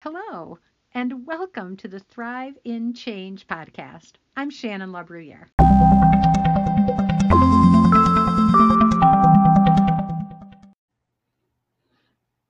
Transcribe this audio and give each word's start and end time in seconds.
Hello, 0.00 0.60
and 0.94 1.26
welcome 1.26 1.76
to 1.78 1.88
the 1.88 1.98
Thrive 1.98 2.56
in 2.62 2.94
Change 2.94 3.48
podcast. 3.48 4.12
I'm 4.36 4.48
Shannon 4.48 4.92
LaBruyere. 4.92 5.48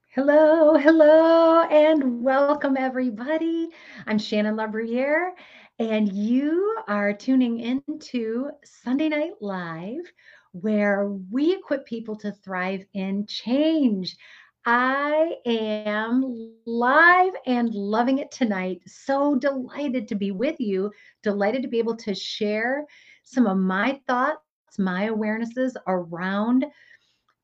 Hello, 0.09 0.77
hello, 0.77 1.63
and 1.63 2.21
welcome 2.21 2.77
everybody. 2.77 3.69
I'm 4.05 4.19
Shannon 4.19 4.55
LaBruyere, 4.55 5.31
and 5.79 6.13
you 6.13 6.77
are 6.87 7.13
tuning 7.13 7.59
into 7.61 8.51
Sunday 8.63 9.09
Night 9.09 9.41
Live, 9.41 10.05
where 10.51 11.07
we 11.31 11.55
equip 11.55 11.87
people 11.87 12.15
to 12.17 12.31
thrive 12.31 12.85
in 12.93 13.25
change. 13.25 14.17
I 14.65 15.35
am 15.45 16.53
live 16.65 17.33
and 17.45 17.73
loving 17.73 18.19
it 18.19 18.31
tonight. 18.31 18.81
So 18.85 19.35
delighted 19.35 20.07
to 20.09 20.15
be 20.15 20.31
with 20.31 20.59
you, 20.59 20.91
delighted 21.23 21.61
to 21.63 21.67
be 21.67 21.79
able 21.79 21.95
to 21.97 22.13
share 22.13 22.85
some 23.23 23.47
of 23.47 23.57
my 23.57 23.99
thoughts, 24.07 24.39
my 24.77 25.07
awarenesses 25.07 25.73
around 25.87 26.65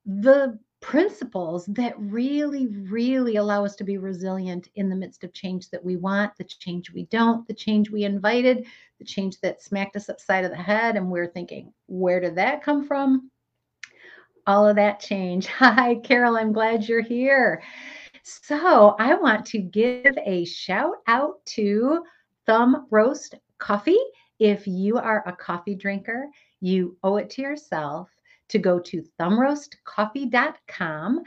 the 0.05 0.59
principles 0.81 1.65
that 1.65 1.95
really, 1.97 2.67
really 2.67 3.37
allow 3.37 3.65
us 3.65 3.75
to 3.75 3.83
be 3.83 3.97
resilient 3.97 4.67
in 4.75 4.87
the 4.87 4.95
midst 4.95 5.23
of 5.23 5.33
change 5.33 5.69
that 5.71 5.83
we 5.83 5.95
want, 5.95 6.31
the 6.37 6.43
change 6.43 6.91
we 6.91 7.05
don't, 7.05 7.47
the 7.47 7.53
change 7.53 7.89
we 7.89 8.03
invited, 8.03 8.67
the 8.99 9.05
change 9.05 9.39
that 9.41 9.63
smacked 9.63 9.95
us 9.95 10.09
upside 10.09 10.45
of 10.45 10.51
the 10.51 10.57
head. 10.57 10.95
And 10.95 11.09
we're 11.09 11.31
thinking, 11.31 11.73
where 11.87 12.19
did 12.19 12.35
that 12.35 12.61
come 12.61 12.85
from? 12.85 13.31
All 14.47 14.67
of 14.67 14.75
that 14.75 14.99
change. 14.99 15.45
Hi, 15.47 15.95
Carol. 15.95 16.37
I'm 16.37 16.53
glad 16.53 16.87
you're 16.87 17.01
here. 17.01 17.63
So, 18.23 18.95
I 18.99 19.15
want 19.15 19.45
to 19.47 19.57
give 19.59 20.15
a 20.25 20.45
shout 20.45 20.95
out 21.07 21.45
to 21.47 22.03
Thumb 22.45 22.87
Roast 22.89 23.35
Coffee. 23.59 23.99
If 24.39 24.65
you 24.67 24.97
are 24.97 25.27
a 25.27 25.35
coffee 25.35 25.75
drinker, 25.75 26.27
you 26.59 26.97
owe 27.03 27.17
it 27.17 27.29
to 27.31 27.41
yourself 27.41 28.09
to 28.49 28.59
go 28.59 28.79
to 28.79 29.03
thumbroastcoffee.com 29.19 31.23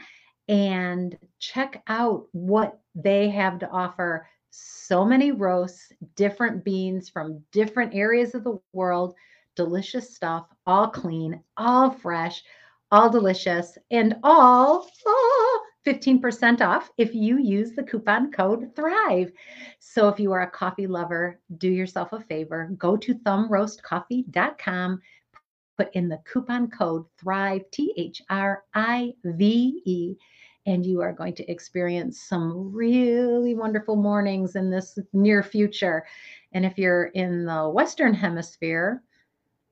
and 0.47 1.17
check 1.39 1.83
out 1.87 2.27
what 2.31 2.79
they 2.95 3.29
have 3.29 3.59
to 3.59 3.69
offer. 3.69 4.25
So 4.51 5.05
many 5.05 5.31
roasts, 5.31 5.91
different 6.15 6.65
beans 6.65 7.09
from 7.09 7.43
different 7.51 7.93
areas 7.93 8.33
of 8.35 8.43
the 8.43 8.59
world, 8.73 9.15
delicious 9.55 10.15
stuff, 10.15 10.47
all 10.65 10.87
clean, 10.87 11.43
all 11.55 11.91
fresh 11.91 12.43
all 12.91 13.09
delicious, 13.09 13.77
and 13.91 14.15
all 14.23 14.87
oh, 15.05 15.61
15% 15.85 16.61
off 16.61 16.91
if 16.97 17.13
you 17.15 17.39
use 17.39 17.71
the 17.71 17.83
coupon 17.83 18.31
code 18.31 18.75
THRIVE. 18.75 19.31
So 19.79 20.09
if 20.09 20.19
you 20.19 20.31
are 20.33 20.41
a 20.41 20.49
coffee 20.49 20.87
lover, 20.87 21.39
do 21.57 21.69
yourself 21.69 22.13
a 22.13 22.19
favor, 22.19 22.69
go 22.77 22.97
to 22.97 23.15
thumbroastcoffee.com, 23.15 25.01
put 25.77 25.95
in 25.95 26.09
the 26.09 26.19
coupon 26.31 26.69
code 26.69 27.05
THRIVE, 27.19 27.63
T 27.71 27.93
H 27.97 28.21
R 28.29 28.63
I 28.73 29.13
V 29.23 29.81
E, 29.85 30.15
and 30.65 30.85
you 30.85 31.01
are 31.01 31.13
going 31.13 31.33
to 31.35 31.49
experience 31.49 32.21
some 32.21 32.71
really 32.71 33.55
wonderful 33.55 33.95
mornings 33.95 34.55
in 34.55 34.69
this 34.69 34.99
near 35.13 35.41
future. 35.41 36.05
And 36.51 36.65
if 36.65 36.77
you're 36.77 37.05
in 37.05 37.45
the 37.45 37.69
Western 37.69 38.13
Hemisphere, 38.13 39.01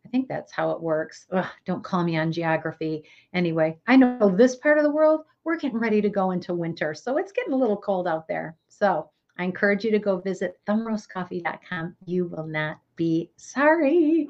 I 0.08 0.09
think 0.09 0.30
that's 0.30 0.53
how 0.53 0.72
it 0.72 0.81
works. 0.81 1.27
Ugh, 1.33 1.45
don't 1.66 1.83
call 1.83 2.02
me 2.02 2.16
on 2.17 2.31
geography. 2.31 3.03
Anyway, 3.33 3.77
I 3.88 3.97
know 3.97 4.33
this 4.33 4.55
part 4.55 4.77
of 4.77 4.86
the 4.86 4.89
world, 4.89 5.25
we're 5.44 5.58
getting 5.58 5.80
ready 5.80 6.02
to 6.02 6.08
go 6.08 6.31
into 6.31 6.53
winter. 6.53 6.94
So 6.94 7.17
it's 7.17 7.33
getting 7.33 7.52
a 7.52 7.58
little 7.58 7.75
cold 7.75 8.08
out 8.08 8.25
there. 8.25 8.55
So 8.69 9.09
I 9.38 9.44
encourage 9.44 9.83
you 9.83 9.91
to 9.91 10.00
go 10.00 10.22
visit 10.22 10.61
thumbroastcoffee.com. 10.66 11.97
You 12.05 12.28
will 12.28 12.47
not 12.47 12.80
be 12.95 13.31
sorry. 13.35 14.30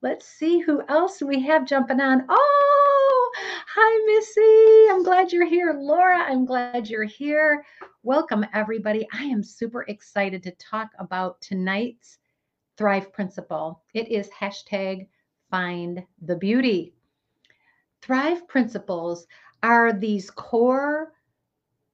Let's 0.00 0.26
see 0.26 0.58
who 0.58 0.82
else 0.88 1.22
we 1.22 1.40
have 1.42 1.66
jumping 1.66 2.00
on. 2.00 2.24
Oh, 2.28 3.32
hi, 3.36 4.16
Missy. 4.16 4.92
I'm 4.92 5.04
glad 5.04 5.32
you're 5.32 5.46
here. 5.46 5.72
Laura, 5.78 6.18
I'm 6.18 6.44
glad 6.44 6.90
you're 6.90 7.04
here. 7.04 7.64
Welcome, 8.02 8.44
everybody. 8.52 9.06
I 9.12 9.22
am 9.22 9.44
super 9.44 9.82
excited 9.82 10.42
to 10.42 10.50
talk 10.52 10.90
about 10.98 11.40
tonight's 11.40 12.18
Thrive 12.76 13.12
Principle. 13.12 13.82
It 13.94 14.08
is 14.08 14.30
hashtag 14.30 15.08
find 15.50 16.02
the 16.22 16.36
beauty. 16.36 16.94
Thrive 18.00 18.48
principles 18.48 19.26
are 19.62 19.92
these 19.92 20.30
core 20.30 21.12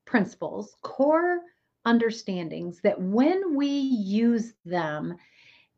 principles, 0.05 0.75
core 0.83 1.41
understandings 1.85 2.81
that 2.83 3.01
when 3.01 3.57
we 3.57 3.67
use 3.69 4.55
them, 4.65 5.17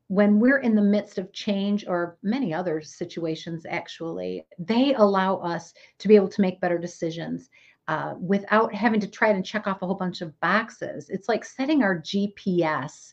when 0.09 0.39
we're 0.39 0.59
in 0.59 0.75
the 0.75 0.83
midst 0.83 1.19
of 1.19 1.33
change 1.33 1.87
or 1.87 2.19
many 2.23 2.53
other 2.53 2.81
situations, 2.81 3.65
actually, 3.69 4.45
they 4.59 4.95
allow 4.95 5.37
us 5.37 5.73
to 5.99 6.09
be 6.09 6.17
able 6.17 6.29
to 6.29 6.41
make 6.43 6.61
better 6.61 6.79
decisions 6.79 7.49
uh, 7.89 8.15
without 8.21 8.75
having 8.75 9.01
to 9.01 9.09
try 9.09 9.33
to 9.33 9.43
check 9.43 9.67
off 9.67 9.83
a 9.83 9.87
whole 9.87 9.97
bunch 9.97 10.21
of 10.21 10.39
boxes. 10.41 11.11
It's 11.11 11.29
like 11.29 11.45
setting 11.45 11.83
our 11.83 11.99
GPS 11.99 13.13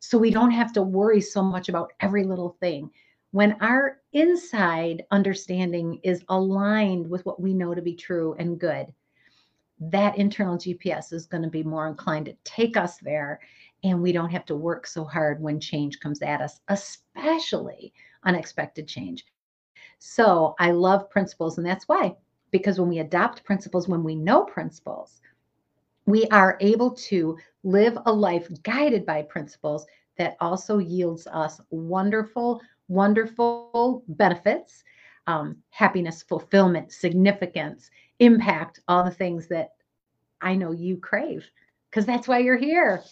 so 0.00 0.18
we 0.18 0.30
don't 0.30 0.50
have 0.50 0.72
to 0.72 0.82
worry 0.82 1.20
so 1.20 1.42
much 1.42 1.68
about 1.68 1.92
every 2.00 2.24
little 2.24 2.56
thing. 2.60 2.90
When 3.32 3.52
our 3.60 3.98
inside 4.12 5.04
understanding 5.10 6.00
is 6.02 6.24
aligned 6.28 7.08
with 7.08 7.24
what 7.24 7.40
we 7.40 7.54
know 7.54 7.74
to 7.74 7.82
be 7.82 7.94
true 7.94 8.34
and 8.38 8.58
good, 8.58 8.92
that 9.78 10.18
internal 10.18 10.56
GPS 10.56 11.12
is 11.12 11.26
going 11.26 11.42
to 11.42 11.48
be 11.48 11.62
more 11.62 11.86
inclined 11.86 12.26
to 12.26 12.36
take 12.44 12.76
us 12.76 12.98
there. 12.98 13.40
And 13.84 14.02
we 14.02 14.12
don't 14.12 14.30
have 14.30 14.44
to 14.46 14.56
work 14.56 14.86
so 14.86 15.04
hard 15.04 15.40
when 15.40 15.60
change 15.60 16.00
comes 16.00 16.20
at 16.22 16.40
us, 16.40 16.60
especially 16.68 17.92
unexpected 18.24 18.88
change. 18.88 19.24
So 19.98 20.54
I 20.58 20.70
love 20.70 21.10
principles, 21.10 21.58
and 21.58 21.66
that's 21.66 21.88
why, 21.88 22.16
because 22.50 22.80
when 22.80 22.88
we 22.88 22.98
adopt 22.98 23.44
principles, 23.44 23.86
when 23.86 24.02
we 24.02 24.14
know 24.14 24.44
principles, 24.44 25.20
we 26.06 26.26
are 26.26 26.56
able 26.60 26.90
to 26.92 27.36
live 27.62 27.98
a 28.06 28.12
life 28.12 28.48
guided 28.62 29.04
by 29.06 29.22
principles 29.22 29.86
that 30.16 30.36
also 30.40 30.78
yields 30.78 31.26
us 31.28 31.60
wonderful, 31.70 32.60
wonderful 32.88 34.02
benefits, 34.08 34.84
um, 35.26 35.56
happiness, 35.70 36.22
fulfillment, 36.22 36.92
significance, 36.92 37.90
impact, 38.18 38.80
all 38.88 39.04
the 39.04 39.10
things 39.10 39.46
that 39.48 39.70
I 40.40 40.54
know 40.54 40.72
you 40.72 40.96
crave 40.96 41.50
because 41.90 42.06
that's 42.06 42.28
why 42.28 42.38
you're 42.38 42.56
here. 42.56 43.02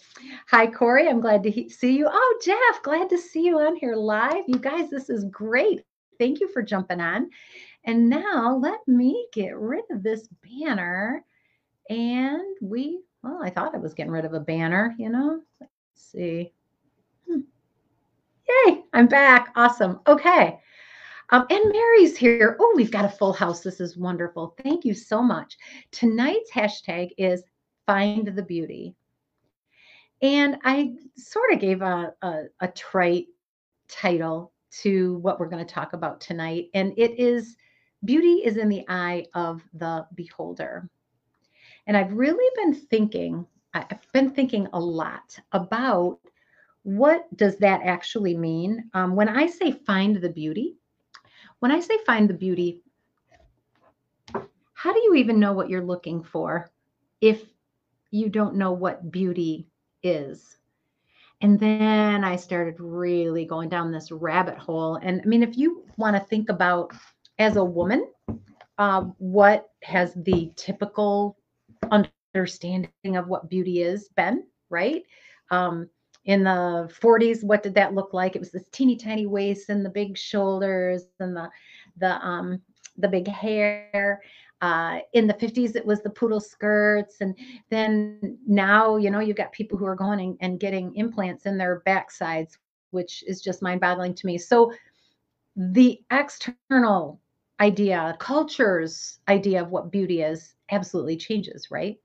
Hi, 0.49 0.65
Corey. 0.65 1.07
I'm 1.07 1.19
glad 1.19 1.43
to 1.43 1.51
he- 1.51 1.69
see 1.69 1.97
you. 1.97 2.07
Oh, 2.09 2.39
Jeff, 2.43 2.81
glad 2.81 3.09
to 3.09 3.17
see 3.17 3.43
you 3.45 3.59
on 3.59 3.75
here 3.75 3.95
live. 3.95 4.43
You 4.47 4.57
guys, 4.57 4.89
this 4.89 5.09
is 5.09 5.25
great. 5.25 5.83
Thank 6.17 6.39
you 6.39 6.47
for 6.47 6.61
jumping 6.61 7.01
on. 7.01 7.29
And 7.83 8.09
now 8.09 8.57
let 8.61 8.79
me 8.87 9.27
get 9.33 9.57
rid 9.57 9.83
of 9.91 10.03
this 10.03 10.29
banner 10.43 11.23
and 11.89 12.57
we, 12.61 13.01
well, 13.23 13.39
I 13.43 13.49
thought 13.49 13.75
I 13.75 13.79
was 13.79 13.93
getting 13.93 14.11
rid 14.11 14.25
of 14.25 14.33
a 14.33 14.39
banner, 14.39 14.95
you 14.97 15.09
know. 15.09 15.41
Let's 15.59 15.71
see. 15.95 16.53
Hmm. 17.27 17.41
Yay, 18.47 18.83
I'm 18.93 19.07
back. 19.07 19.51
Awesome. 19.55 19.99
Okay. 20.07 20.59
Um, 21.31 21.45
and 21.49 21.71
Mary's 21.71 22.17
here. 22.17 22.57
Oh, 22.59 22.73
we've 22.75 22.91
got 22.91 23.05
a 23.05 23.09
full 23.09 23.33
house. 23.33 23.61
This 23.61 23.79
is 23.79 23.97
wonderful. 23.97 24.55
Thank 24.63 24.85
you 24.85 24.93
so 24.93 25.21
much. 25.21 25.57
Tonight's 25.91 26.51
hashtag 26.51 27.11
is 27.17 27.43
find 27.85 28.27
the 28.27 28.43
beauty. 28.43 28.95
And 30.21 30.57
I 30.63 30.95
sort 31.15 31.53
of 31.53 31.59
gave 31.59 31.81
a, 31.81 32.13
a, 32.21 32.43
a 32.59 32.67
trite 32.69 33.27
title 33.87 34.51
to 34.81 35.17
what 35.17 35.39
we're 35.39 35.49
going 35.49 35.65
to 35.65 35.73
talk 35.73 35.93
about 35.93 36.21
tonight. 36.21 36.69
And 36.73 36.93
it 36.97 37.19
is 37.19 37.55
beauty 38.05 38.43
is 38.45 38.57
in 38.57 38.69
the 38.69 38.85
eye 38.87 39.25
of 39.33 39.63
the 39.73 40.05
beholder. 40.15 40.89
And 41.89 41.97
I've 41.97 42.13
really 42.13 42.47
been 42.55 42.75
thinking, 42.75 43.47
I've 43.73 44.11
been 44.13 44.29
thinking 44.29 44.67
a 44.73 44.79
lot 44.79 45.35
about 45.53 46.19
what 46.83 47.25
does 47.35 47.57
that 47.57 47.81
actually 47.83 48.37
mean? 48.37 48.91
Um, 48.93 49.15
when 49.15 49.27
I 49.27 49.47
say 49.47 49.71
find 49.71 50.15
the 50.15 50.29
beauty, 50.29 50.75
when 51.61 51.71
I 51.71 51.79
say 51.79 51.97
find 52.05 52.29
the 52.29 52.35
beauty, 52.35 52.83
how 54.73 54.93
do 54.93 54.99
you 54.99 55.15
even 55.15 55.39
know 55.39 55.51
what 55.51 55.67
you're 55.67 55.83
looking 55.83 56.21
for 56.21 56.69
if 57.21 57.43
you 58.11 58.29
don't 58.29 58.55
know 58.55 58.71
what 58.71 59.11
beauty 59.11 59.65
is? 60.03 60.57
And 61.41 61.59
then 61.59 62.23
I 62.23 62.35
started 62.35 62.79
really 62.79 63.45
going 63.45 63.67
down 63.67 63.91
this 63.91 64.11
rabbit 64.11 64.59
hole. 64.59 64.97
And 65.01 65.21
I 65.23 65.25
mean, 65.25 65.41
if 65.41 65.57
you 65.57 65.85
want 65.97 66.15
to 66.15 66.23
think 66.23 66.49
about 66.49 66.91
as 67.39 67.55
a 67.55 67.65
woman, 67.65 68.11
uh, 68.77 69.05
what 69.17 69.71
has 69.81 70.13
the 70.13 70.51
typical 70.55 71.38
understanding 71.91 73.15
of 73.15 73.27
what 73.27 73.49
beauty 73.49 73.81
is 73.81 74.09
been, 74.15 74.43
right? 74.69 75.03
Um, 75.51 75.87
in 76.25 76.43
the 76.43 76.89
40s, 77.01 77.43
what 77.43 77.63
did 77.63 77.73
that 77.75 77.93
look 77.93 78.13
like? 78.13 78.35
It 78.35 78.39
was 78.39 78.51
this 78.51 78.67
teeny 78.71 78.95
tiny 78.95 79.25
waist 79.25 79.69
and 79.69 79.85
the 79.85 79.89
big 79.89 80.17
shoulders 80.17 81.05
and 81.19 81.35
the 81.35 81.49
the 81.97 82.23
um 82.25 82.61
the 82.97 83.07
big 83.07 83.27
hair. 83.27 84.21
Uh, 84.61 84.99
in 85.13 85.25
the 85.25 85.33
50s, 85.35 85.77
it 85.77 85.85
was 85.85 86.01
the 86.01 86.09
poodle 86.09 86.41
skirts. 86.41 87.21
And 87.21 87.33
then 87.69 88.37
now, 88.45 88.97
you 88.97 89.09
know, 89.09 89.21
you've 89.21 89.37
got 89.37 89.53
people 89.53 89.77
who 89.77 89.85
are 89.85 89.95
going 89.95 90.19
and, 90.19 90.37
and 90.41 90.59
getting 90.59 90.93
implants 90.95 91.45
in 91.45 91.57
their 91.57 91.81
backsides, 91.87 92.57
which 92.91 93.23
is 93.25 93.39
just 93.39 93.61
mind 93.61 93.79
boggling 93.79 94.13
to 94.15 94.25
me. 94.25 94.37
So 94.37 94.73
the 95.55 96.01
external 96.11 97.21
idea, 97.59 98.15
culture's 98.19 99.19
idea 99.27 99.61
of 99.61 99.69
what 99.69 99.91
beauty 99.91 100.21
is 100.21 100.53
absolutely 100.71 101.17
changes, 101.17 101.69
right? 101.71 101.99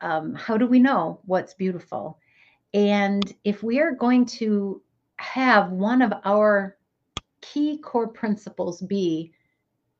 Um, 0.00 0.34
how 0.34 0.56
do 0.56 0.66
we 0.66 0.78
know 0.78 1.20
what's 1.24 1.54
beautiful? 1.54 2.18
And 2.74 3.34
if 3.44 3.62
we 3.62 3.80
are 3.80 3.92
going 3.92 4.26
to 4.26 4.82
have 5.16 5.70
one 5.70 6.02
of 6.02 6.12
our 6.24 6.76
key 7.40 7.78
core 7.78 8.08
principles 8.08 8.82
be 8.82 9.32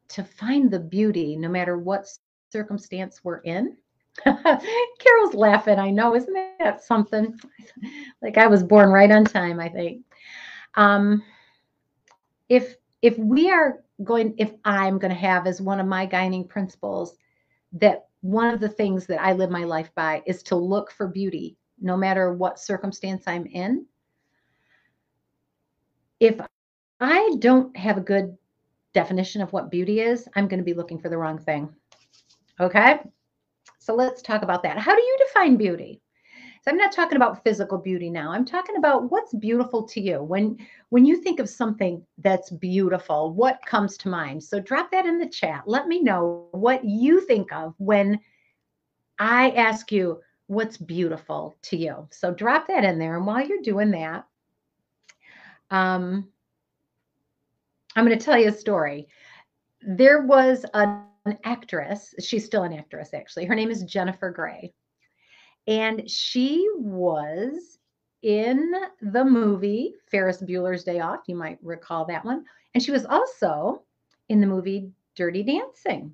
to 0.08 0.22
find 0.24 0.70
the 0.70 0.78
beauty 0.78 1.36
no 1.36 1.48
matter 1.48 1.78
what 1.78 2.08
circumstance 2.50 3.20
we're 3.24 3.38
in. 3.38 3.76
Carol's 4.24 5.34
laughing. 5.34 5.78
I 5.78 5.90
know, 5.90 6.14
isn't 6.14 6.36
that 6.58 6.82
something? 6.82 7.38
like 8.22 8.38
I 8.38 8.46
was 8.46 8.62
born 8.62 8.90
right 8.90 9.10
on 9.10 9.24
time, 9.24 9.60
I 9.60 9.68
think. 9.68 10.02
Um, 10.74 11.22
if 12.48 12.76
if 13.02 13.18
we 13.18 13.50
are 13.50 13.82
going, 14.02 14.34
if 14.38 14.52
I'm 14.64 14.98
going 14.98 15.12
to 15.12 15.20
have 15.20 15.46
as 15.46 15.60
one 15.60 15.80
of 15.80 15.86
my 15.86 16.06
guiding 16.06 16.46
principles 16.46 17.16
that 17.72 18.06
one 18.20 18.52
of 18.52 18.60
the 18.60 18.68
things 18.68 19.06
that 19.06 19.20
I 19.20 19.32
live 19.32 19.50
my 19.50 19.64
life 19.64 19.90
by 19.94 20.22
is 20.26 20.42
to 20.44 20.56
look 20.56 20.90
for 20.90 21.06
beauty 21.06 21.56
no 21.80 21.96
matter 21.96 22.32
what 22.32 22.58
circumstance 22.58 23.24
I'm 23.26 23.46
in. 23.46 23.86
If 26.20 26.40
I 27.00 27.36
don't 27.38 27.76
have 27.76 27.98
a 27.98 28.02
good 28.02 28.36
definition 28.94 29.42
of 29.42 29.52
what 29.52 29.70
beauty 29.70 30.00
is, 30.00 30.26
I'm 30.34 30.48
going 30.48 30.58
to 30.58 30.64
be 30.64 30.72
looking 30.72 30.98
for 30.98 31.10
the 31.10 31.18
wrong 31.18 31.38
thing. 31.38 31.68
Okay. 32.58 33.00
So 33.78 33.94
let's 33.94 34.22
talk 34.22 34.42
about 34.42 34.62
that. 34.62 34.78
How 34.78 34.94
do 34.94 35.02
you 35.02 35.16
define 35.26 35.56
beauty? 35.56 36.00
So 36.66 36.72
I'm 36.72 36.78
not 36.78 36.90
talking 36.90 37.14
about 37.14 37.44
physical 37.44 37.78
beauty 37.78 38.10
now. 38.10 38.32
I'm 38.32 38.44
talking 38.44 38.74
about 38.76 39.08
what's 39.12 39.32
beautiful 39.32 39.84
to 39.84 40.00
you. 40.00 40.20
When 40.20 40.58
when 40.88 41.06
you 41.06 41.22
think 41.22 41.38
of 41.38 41.48
something 41.48 42.04
that's 42.18 42.50
beautiful, 42.50 43.32
what 43.32 43.64
comes 43.64 43.96
to 43.98 44.08
mind? 44.08 44.42
So 44.42 44.58
drop 44.58 44.90
that 44.90 45.06
in 45.06 45.18
the 45.18 45.28
chat. 45.28 45.62
Let 45.66 45.86
me 45.86 46.02
know 46.02 46.48
what 46.50 46.84
you 46.84 47.20
think 47.20 47.52
of 47.52 47.74
when 47.78 48.18
I 49.20 49.50
ask 49.50 49.92
you 49.92 50.20
what's 50.48 50.76
beautiful 50.76 51.56
to 51.62 51.76
you. 51.76 52.08
So 52.10 52.34
drop 52.34 52.66
that 52.66 52.84
in 52.84 52.98
there. 52.98 53.16
And 53.16 53.26
while 53.26 53.46
you're 53.46 53.62
doing 53.62 53.92
that, 53.92 54.26
um, 55.70 56.28
I'm 57.94 58.04
going 58.04 58.18
to 58.18 58.24
tell 58.24 58.40
you 58.40 58.48
a 58.48 58.52
story. 58.52 59.06
There 59.82 60.22
was 60.22 60.66
an 60.74 61.04
actress, 61.44 62.12
she's 62.18 62.44
still 62.44 62.64
an 62.64 62.72
actress 62.72 63.14
actually. 63.14 63.44
Her 63.44 63.54
name 63.54 63.70
is 63.70 63.84
Jennifer 63.84 64.30
Grey. 64.30 64.72
And 65.66 66.08
she 66.08 66.68
was 66.76 67.78
in 68.22 68.72
the 69.00 69.24
movie 69.24 69.94
Ferris 70.10 70.42
Bueller's 70.42 70.84
Day 70.84 71.00
Off. 71.00 71.20
You 71.26 71.36
might 71.36 71.58
recall 71.62 72.04
that 72.06 72.24
one. 72.24 72.44
And 72.74 72.82
she 72.82 72.92
was 72.92 73.06
also 73.06 73.82
in 74.28 74.40
the 74.40 74.46
movie 74.46 74.90
Dirty 75.14 75.42
Dancing, 75.42 76.12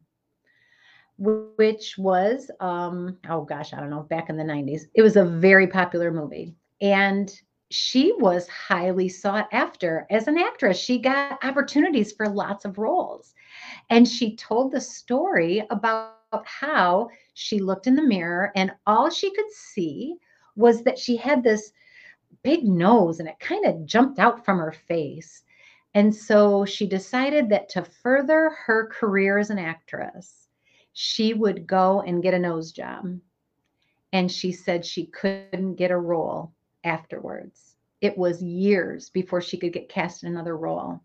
which 1.18 1.96
was, 1.98 2.50
um, 2.60 3.18
oh 3.28 3.42
gosh, 3.42 3.72
I 3.72 3.80
don't 3.80 3.90
know, 3.90 4.02
back 4.02 4.30
in 4.30 4.36
the 4.36 4.44
90s. 4.44 4.82
It 4.94 5.02
was 5.02 5.16
a 5.16 5.24
very 5.24 5.66
popular 5.66 6.12
movie. 6.12 6.54
And 6.80 7.32
she 7.70 8.12
was 8.18 8.46
highly 8.48 9.08
sought 9.08 9.48
after 9.50 10.06
as 10.10 10.28
an 10.28 10.36
actress. 10.36 10.78
She 10.78 10.98
got 10.98 11.42
opportunities 11.42 12.12
for 12.12 12.28
lots 12.28 12.64
of 12.64 12.78
roles. 12.78 13.34
And 13.88 14.06
she 14.06 14.36
told 14.36 14.72
the 14.72 14.80
story 14.80 15.66
about 15.70 16.16
how 16.44 17.08
she 17.34 17.58
looked 17.58 17.86
in 17.86 17.96
the 17.96 18.02
mirror 18.02 18.52
and 18.54 18.72
all 18.86 19.10
she 19.10 19.34
could 19.34 19.50
see 19.50 20.16
was 20.56 20.82
that 20.82 20.98
she 20.98 21.16
had 21.16 21.42
this 21.42 21.72
big 22.42 22.64
nose 22.64 23.20
and 23.20 23.28
it 23.28 23.38
kind 23.40 23.64
of 23.64 23.86
jumped 23.86 24.18
out 24.18 24.44
from 24.44 24.58
her 24.58 24.72
face. 24.72 25.42
And 25.94 26.14
so 26.14 26.64
she 26.64 26.86
decided 26.86 27.48
that 27.50 27.68
to 27.70 27.84
further 27.84 28.50
her 28.50 28.86
career 28.86 29.38
as 29.38 29.50
an 29.50 29.58
actress, 29.58 30.48
she 30.92 31.34
would 31.34 31.66
go 31.66 32.00
and 32.02 32.22
get 32.22 32.34
a 32.34 32.38
nose 32.38 32.72
job. 32.72 33.18
And 34.12 34.30
she 34.30 34.52
said 34.52 34.84
she 34.84 35.06
couldn't 35.06 35.76
get 35.76 35.90
a 35.90 35.96
role 35.96 36.52
afterwards. 36.84 37.76
It 38.00 38.16
was 38.18 38.42
years 38.42 39.10
before 39.10 39.40
she 39.40 39.56
could 39.56 39.72
get 39.72 39.88
cast 39.88 40.22
in 40.22 40.30
another 40.30 40.56
role. 40.56 41.00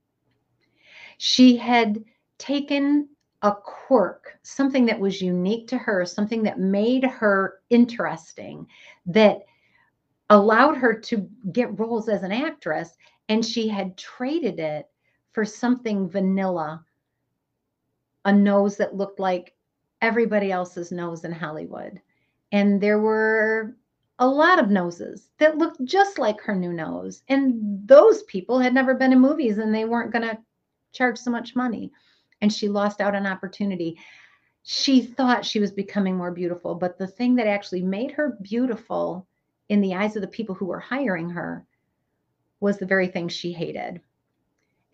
She 1.18 1.58
had 1.58 2.04
taken 2.38 3.10
a 3.42 3.54
quirk, 3.54 4.40
something 4.44 4.86
that 4.86 5.00
was 5.00 5.22
unique 5.22 5.68
to 5.68 5.78
her, 5.78 6.06
something 6.06 6.44
that 6.44 6.60
made 6.60 7.04
her 7.04 7.60
interesting, 7.70 8.68
that 9.06 9.42
allowed 10.30 10.76
her 10.76 10.94
to 10.94 11.30
get 11.52 11.80
roles 11.80 12.10
as 12.10 12.24
an 12.24 12.32
actress, 12.32 12.98
and 13.30 13.46
she 13.46 13.68
had 13.68 13.98
traded 13.98 14.60
it 14.60 14.90
for 15.34 15.46
something 15.46 16.10
vanilla, 16.10 16.84
a 18.26 18.34
nose 18.34 18.76
that 18.78 18.96
looked 18.96 19.20
like 19.20 19.54
everybody 20.02 20.52
else's 20.52 20.92
nose 20.92 21.24
in 21.24 21.32
Hollywood. 21.32 22.02
And 22.52 22.82
there 22.82 23.00
were 23.00 23.76
a 24.20 24.28
lot 24.28 24.60
of 24.60 24.72
noses 24.72 25.30
that 25.38 25.58
looked 25.58 25.84
just 25.86 26.18
like 26.18 26.42
her 26.42 26.56
new 26.56 26.74
nose. 26.74 27.24
And 27.30 27.88
those 27.88 28.24
people 28.24 28.60
had 28.60 28.74
never 28.74 28.96
been 28.96 29.14
in 29.14 29.20
movies 29.20 29.60
and 29.60 29.74
they 29.74 29.86
weren't 29.86 30.12
going 30.12 30.28
to 30.28 30.38
charge 30.92 31.18
so 31.20 31.30
much 31.30 31.56
money. 31.56 31.92
And 32.42 32.52
she 32.52 32.70
lost 32.70 33.02
out 33.02 33.16
on 33.16 33.26
opportunity. 33.26 33.98
She 34.64 35.02
thought 35.02 35.46
she 35.46 35.60
was 35.60 35.72
becoming 35.72 36.16
more 36.16 36.32
beautiful, 36.32 36.76
but 36.76 36.98
the 36.98 37.08
thing 37.08 37.36
that 37.36 37.48
actually 37.48 37.82
made 37.82 38.12
her 38.12 38.38
beautiful 38.42 39.28
in 39.70 39.82
the 39.82 39.96
eyes 39.96 40.16
of 40.16 40.22
the 40.22 40.28
people 40.28 40.56
who 40.56 40.66
were 40.66 40.80
hiring 40.80 41.30
her 41.30 41.66
was 42.60 42.78
the 42.78 42.86
very 42.86 43.08
thing 43.08 43.28
she 43.28 43.52
hated. 43.52 44.02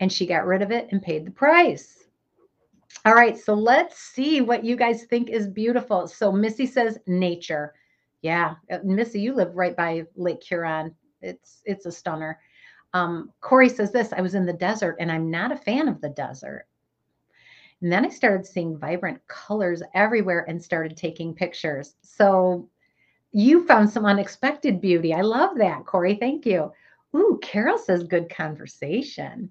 And 0.00 0.12
she 0.12 0.26
got 0.26 0.46
rid 0.46 0.62
of 0.62 0.70
it 0.70 0.88
and 0.90 1.02
paid 1.02 1.26
the 1.26 1.30
price. 1.30 2.04
All 3.04 3.14
right, 3.14 3.38
so 3.38 3.54
let's 3.54 3.98
see 3.98 4.40
what 4.40 4.64
you 4.64 4.76
guys 4.76 5.04
think 5.04 5.28
is 5.28 5.46
beautiful. 5.46 6.06
So 6.06 6.32
Missy 6.32 6.66
says 6.66 6.98
nature. 7.06 7.74
Yeah, 8.22 8.54
uh, 8.70 8.78
Missy, 8.82 9.20
you 9.20 9.34
live 9.34 9.54
right 9.54 9.76
by 9.76 10.06
Lake 10.16 10.42
Huron. 10.42 10.94
It's 11.20 11.60
it's 11.64 11.86
a 11.86 11.92
stunner. 11.92 12.38
Um, 12.94 13.32
Corey 13.40 13.68
says 13.68 13.92
this: 13.92 14.12
I 14.12 14.20
was 14.20 14.34
in 14.34 14.46
the 14.46 14.52
desert, 14.52 14.96
and 15.00 15.10
I'm 15.12 15.30
not 15.30 15.52
a 15.52 15.56
fan 15.56 15.88
of 15.88 16.00
the 16.00 16.10
desert. 16.10 16.66
And 17.80 17.92
then 17.92 18.04
I 18.04 18.08
started 18.08 18.46
seeing 18.46 18.78
vibrant 18.78 19.26
colors 19.26 19.82
everywhere 19.94 20.44
and 20.48 20.62
started 20.62 20.96
taking 20.96 21.34
pictures. 21.34 21.94
So 22.02 22.68
you 23.32 23.66
found 23.66 23.90
some 23.90 24.06
unexpected 24.06 24.80
beauty. 24.80 25.12
I 25.12 25.22
love 25.22 25.58
that, 25.58 25.84
Corey. 25.86 26.14
Thank 26.14 26.46
you. 26.46 26.72
Ooh, 27.14 27.38
Carol 27.42 27.78
says 27.78 28.04
good 28.04 28.28
conversation. 28.30 29.50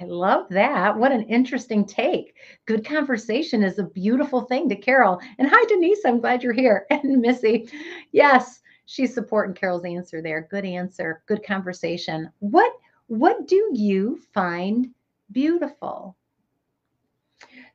I 0.00 0.04
love 0.04 0.48
that. 0.50 0.96
What 0.96 1.12
an 1.12 1.24
interesting 1.24 1.84
take. 1.84 2.36
Good 2.64 2.84
conversation 2.84 3.62
is 3.62 3.78
a 3.78 3.84
beautiful 3.84 4.42
thing 4.42 4.68
to 4.68 4.76
Carol. 4.76 5.20
And 5.38 5.48
hi, 5.50 5.64
Denise. 5.66 6.00
I'm 6.06 6.20
glad 6.20 6.42
you're 6.42 6.52
here. 6.52 6.86
And 6.90 7.20
Missy, 7.20 7.68
yes, 8.12 8.60
she's 8.86 9.12
supporting 9.12 9.54
Carol's 9.54 9.84
answer 9.84 10.22
there. 10.22 10.48
Good 10.50 10.64
answer. 10.64 11.22
Good 11.26 11.44
conversation. 11.44 12.30
What 12.38 12.72
what 13.08 13.46
do 13.46 13.70
you 13.74 14.18
find 14.32 14.94
beautiful? 15.32 16.16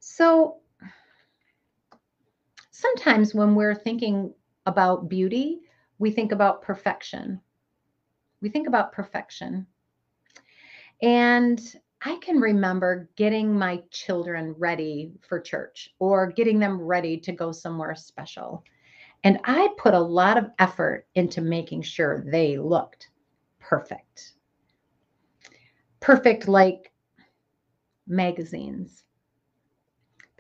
So 0.10 0.62
sometimes 2.72 3.36
when 3.36 3.56
we're 3.56 3.76
thinking 3.76 4.34
about 4.66 5.10
beauty, 5.10 5.60
we 6.00 6.12
think 6.12 6.32
about 6.32 6.62
perfection. 6.62 7.42
We 8.42 8.50
think 8.50 8.70
about 8.70 8.94
perfection. 8.94 9.68
And 11.02 11.62
I 12.02 12.16
can 12.22 12.40
remember 12.40 13.10
getting 13.18 13.54
my 13.54 13.84
children 13.92 14.56
ready 14.58 15.12
for 15.28 15.42
church 15.42 15.94
or 16.00 16.32
getting 16.32 16.58
them 16.58 16.82
ready 16.82 17.18
to 17.20 17.34
go 17.34 17.52
somewhere 17.52 17.94
special. 17.94 18.64
And 19.26 19.40
I 19.44 19.70
put 19.78 19.94
a 19.94 20.00
lot 20.00 20.38
of 20.38 20.50
effort 20.58 21.06
into 21.16 21.42
making 21.42 21.82
sure 21.82 22.24
they 22.26 22.58
looked 22.58 23.10
perfect. 23.60 24.36
Perfect 26.00 26.48
like 26.48 26.94
magazines. 28.08 29.04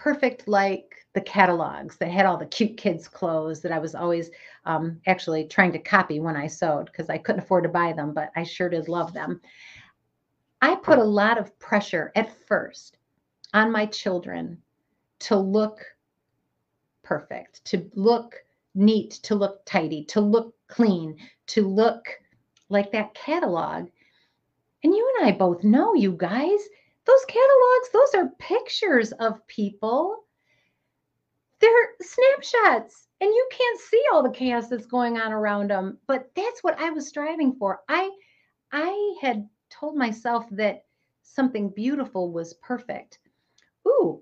Perfect 0.08 0.48
like 0.48 1.06
the 1.16 1.20
catalogs 1.20 1.98
that 1.98 2.10
had 2.10 2.26
all 2.26 2.38
the 2.38 2.46
cute 2.46 2.78
kids' 2.78 3.10
clothes 3.10 3.60
that 3.60 3.74
I 3.74 3.80
was 3.80 3.94
always 3.94 4.32
um, 4.64 5.02
actually 5.06 5.44
trying 5.48 5.74
to 5.74 5.80
copy 5.80 6.22
when 6.22 6.38
I 6.38 6.48
sewed 6.48 6.86
because 6.86 7.10
I 7.10 7.18
couldn't 7.18 7.42
afford 7.42 7.64
to 7.64 7.70
buy 7.70 7.92
them, 7.92 8.14
but 8.14 8.32
I 8.34 8.44
sure 8.44 8.70
did 8.70 8.88
love 8.88 9.12
them. 9.12 9.42
I 10.62 10.76
put 10.76 10.98
a 10.98 11.04
lot 11.04 11.38
of 11.38 11.60
pressure 11.60 12.14
at 12.16 12.34
first 12.48 12.96
on 13.54 13.70
my 13.70 13.86
children 13.86 14.62
to 15.20 15.36
look 15.36 15.82
perfect, 17.04 17.66
to 17.66 17.92
look 17.94 18.34
neat, 18.76 19.12
to 19.24 19.36
look 19.36 19.66
tidy, 19.66 20.06
to 20.06 20.22
look 20.22 20.56
clean, 20.70 21.18
to 21.48 21.68
look 21.68 22.08
like 22.70 22.94
that 22.94 23.14
catalog. 23.14 23.90
And 24.86 24.94
you 24.96 25.16
and 25.20 25.28
I 25.28 25.38
both 25.38 25.66
know, 25.66 25.96
you 25.96 26.14
guys, 26.14 26.62
those 27.08 27.26
catalogs, 27.26 27.90
those 27.94 28.16
are 28.16 28.36
pictures 28.38 29.12
of 29.14 29.46
people. 29.48 30.26
They're 31.60 31.90
snapshots 32.02 33.08
and 33.20 33.30
you 33.30 33.50
can't 33.52 33.80
see 33.80 34.04
all 34.12 34.22
the 34.22 34.30
chaos 34.30 34.68
that's 34.68 34.86
going 34.86 35.18
on 35.18 35.32
around 35.32 35.72
them 35.72 35.98
but 36.06 36.30
that's 36.36 36.64
what 36.64 36.80
i 36.80 36.92
was 36.92 37.08
striving 37.08 37.56
for. 37.56 37.82
I 37.90 38.12
i 38.72 39.16
had 39.22 39.50
told 39.70 39.96
myself 39.96 40.46
that 40.52 40.86
something 41.24 41.70
beautiful 41.70 42.32
was 42.32 42.54
perfect. 42.56 43.20
Ooh 43.88 44.22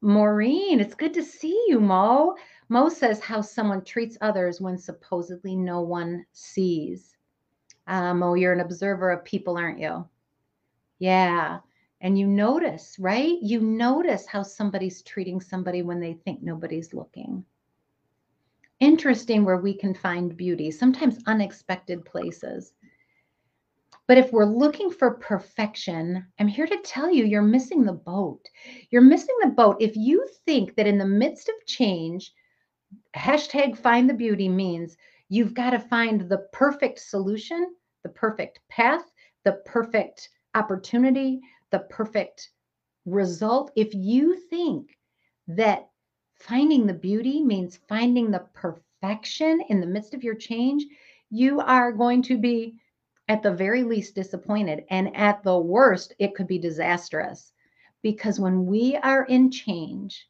maureen 0.00 0.80
it's 0.80 0.94
good 0.94 1.14
to 1.14 1.22
see 1.22 1.64
you 1.68 1.80
mo. 1.80 2.34
Mo 2.70 2.88
says 2.88 3.20
how 3.20 3.40
someone 3.42 3.84
treats 3.84 4.16
others 4.20 4.60
when 4.60 4.78
supposedly 4.78 5.54
no 5.54 5.82
one 5.82 6.24
sees. 6.32 7.16
Uh, 7.86 8.14
mo 8.14 8.34
you're 8.34 8.54
an 8.54 8.60
observer 8.60 9.10
of 9.10 9.24
people 9.24 9.58
aren't 9.58 9.80
you? 9.80 10.08
Yeah 10.98 11.58
and 12.04 12.18
you 12.18 12.26
notice, 12.26 12.96
right? 12.98 13.38
You 13.40 13.60
notice 13.60 14.26
how 14.26 14.42
somebody's 14.42 15.00
treating 15.00 15.40
somebody 15.40 15.80
when 15.80 16.00
they 16.00 16.12
think 16.12 16.42
nobody's 16.42 16.92
looking. 16.92 17.42
Interesting 18.78 19.42
where 19.42 19.56
we 19.56 19.72
can 19.72 19.94
find 19.94 20.36
beauty, 20.36 20.70
sometimes 20.70 21.16
unexpected 21.26 22.04
places. 22.04 22.74
But 24.06 24.18
if 24.18 24.30
we're 24.32 24.44
looking 24.44 24.90
for 24.90 25.12
perfection, 25.12 26.26
I'm 26.38 26.46
here 26.46 26.66
to 26.66 26.76
tell 26.84 27.10
you 27.10 27.24
you're 27.24 27.40
missing 27.40 27.84
the 27.84 27.94
boat. 27.94 28.46
You're 28.90 29.00
missing 29.00 29.36
the 29.40 29.52
boat 29.52 29.78
if 29.80 29.96
you 29.96 30.28
think 30.44 30.76
that 30.76 30.86
in 30.86 30.98
the 30.98 31.06
midst 31.06 31.48
of 31.48 31.54
change, 31.66 32.34
hashtag 33.16 33.78
find 33.78 34.10
the 34.10 34.14
beauty 34.14 34.50
means 34.50 34.98
you've 35.30 35.54
got 35.54 35.70
to 35.70 35.78
find 35.78 36.28
the 36.28 36.46
perfect 36.52 36.98
solution, 36.98 37.74
the 38.02 38.10
perfect 38.10 38.60
path, 38.68 39.10
the 39.44 39.62
perfect 39.64 40.28
opportunity, 40.54 41.40
the 41.74 41.80
perfect 41.80 42.50
result. 43.04 43.72
If 43.74 43.94
you 43.94 44.36
think 44.48 44.96
that 45.48 45.88
finding 46.36 46.86
the 46.86 46.94
beauty 46.94 47.42
means 47.42 47.80
finding 47.88 48.30
the 48.30 48.46
perfection 48.54 49.60
in 49.70 49.80
the 49.80 49.88
midst 49.88 50.14
of 50.14 50.22
your 50.22 50.36
change, 50.36 50.86
you 51.30 51.58
are 51.58 51.90
going 51.90 52.22
to 52.22 52.38
be 52.38 52.76
at 53.26 53.42
the 53.42 53.50
very 53.50 53.82
least 53.82 54.14
disappointed. 54.14 54.84
And 54.88 55.16
at 55.16 55.42
the 55.42 55.58
worst, 55.58 56.14
it 56.20 56.36
could 56.36 56.46
be 56.46 56.60
disastrous. 56.60 57.52
Because 58.02 58.38
when 58.38 58.66
we 58.66 58.94
are 59.02 59.24
in 59.24 59.50
change, 59.50 60.28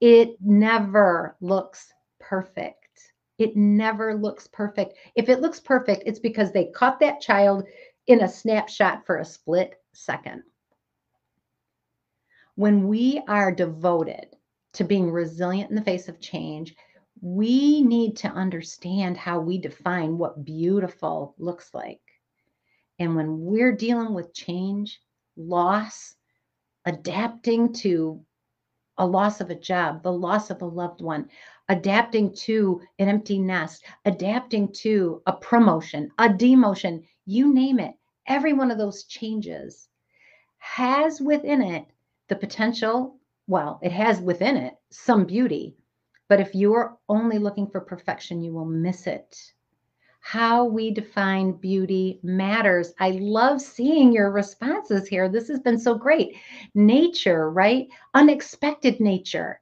it 0.00 0.38
never 0.40 1.36
looks 1.42 1.92
perfect. 2.18 3.12
It 3.36 3.58
never 3.58 4.14
looks 4.14 4.46
perfect. 4.46 4.94
If 5.16 5.28
it 5.28 5.42
looks 5.42 5.60
perfect, 5.60 6.04
it's 6.06 6.18
because 6.18 6.50
they 6.50 6.70
caught 6.74 6.98
that 7.00 7.20
child 7.20 7.66
in 8.06 8.22
a 8.22 8.28
snapshot 8.28 9.04
for 9.04 9.18
a 9.18 9.24
split 9.26 9.74
second 9.92 10.44
when 12.54 12.86
we 12.86 13.22
are 13.28 13.50
devoted 13.52 14.26
to 14.74 14.84
being 14.84 15.10
resilient 15.10 15.70
in 15.70 15.76
the 15.76 15.82
face 15.82 16.08
of 16.08 16.20
change, 16.20 16.74
we 17.20 17.82
need 17.82 18.16
to 18.16 18.28
understand 18.28 19.16
how 19.16 19.38
we 19.38 19.58
define 19.58 20.18
what 20.18 20.44
beautiful 20.44 21.34
looks 21.38 21.72
like. 21.72 22.00
And 22.98 23.16
when 23.16 23.40
we're 23.40 23.76
dealing 23.76 24.12
with 24.12 24.34
change, 24.34 25.00
loss, 25.36 26.14
adapting 26.84 27.72
to 27.74 28.20
a 28.98 29.06
loss 29.06 29.40
of 29.40 29.50
a 29.50 29.54
job, 29.54 30.02
the 30.02 30.12
loss 30.12 30.50
of 30.50 30.62
a 30.62 30.66
loved 30.66 31.00
one, 31.00 31.28
adapting 31.68 32.34
to 32.34 32.80
an 32.98 33.08
empty 33.08 33.38
nest, 33.38 33.84
adapting 34.04 34.72
to 34.72 35.22
a 35.26 35.32
promotion, 35.32 36.10
a 36.18 36.28
demotion, 36.28 37.02
you 37.24 37.52
name 37.52 37.78
it, 37.78 37.94
every 38.26 38.52
one 38.52 38.70
of 38.70 38.78
those 38.78 39.04
changes 39.04 39.88
has 40.58 41.20
within 41.20 41.62
it 41.62 41.86
the 42.28 42.36
potential, 42.36 43.16
well, 43.46 43.78
it 43.82 43.92
has 43.92 44.20
within 44.20 44.56
it 44.56 44.74
some 44.90 45.24
beauty. 45.24 45.76
But 46.28 46.40
if 46.40 46.54
you're 46.54 46.96
only 47.08 47.38
looking 47.38 47.66
for 47.66 47.80
perfection, 47.80 48.42
you 48.42 48.52
will 48.52 48.64
miss 48.64 49.06
it. 49.06 49.36
How 50.20 50.64
we 50.64 50.92
define 50.92 51.52
beauty 51.52 52.20
matters. 52.22 52.94
I 53.00 53.10
love 53.10 53.60
seeing 53.60 54.12
your 54.12 54.30
responses 54.30 55.08
here. 55.08 55.28
This 55.28 55.48
has 55.48 55.58
been 55.58 55.78
so 55.78 55.94
great. 55.94 56.36
Nature, 56.74 57.50
right? 57.50 57.88
Unexpected 58.14 59.00
nature 59.00 59.60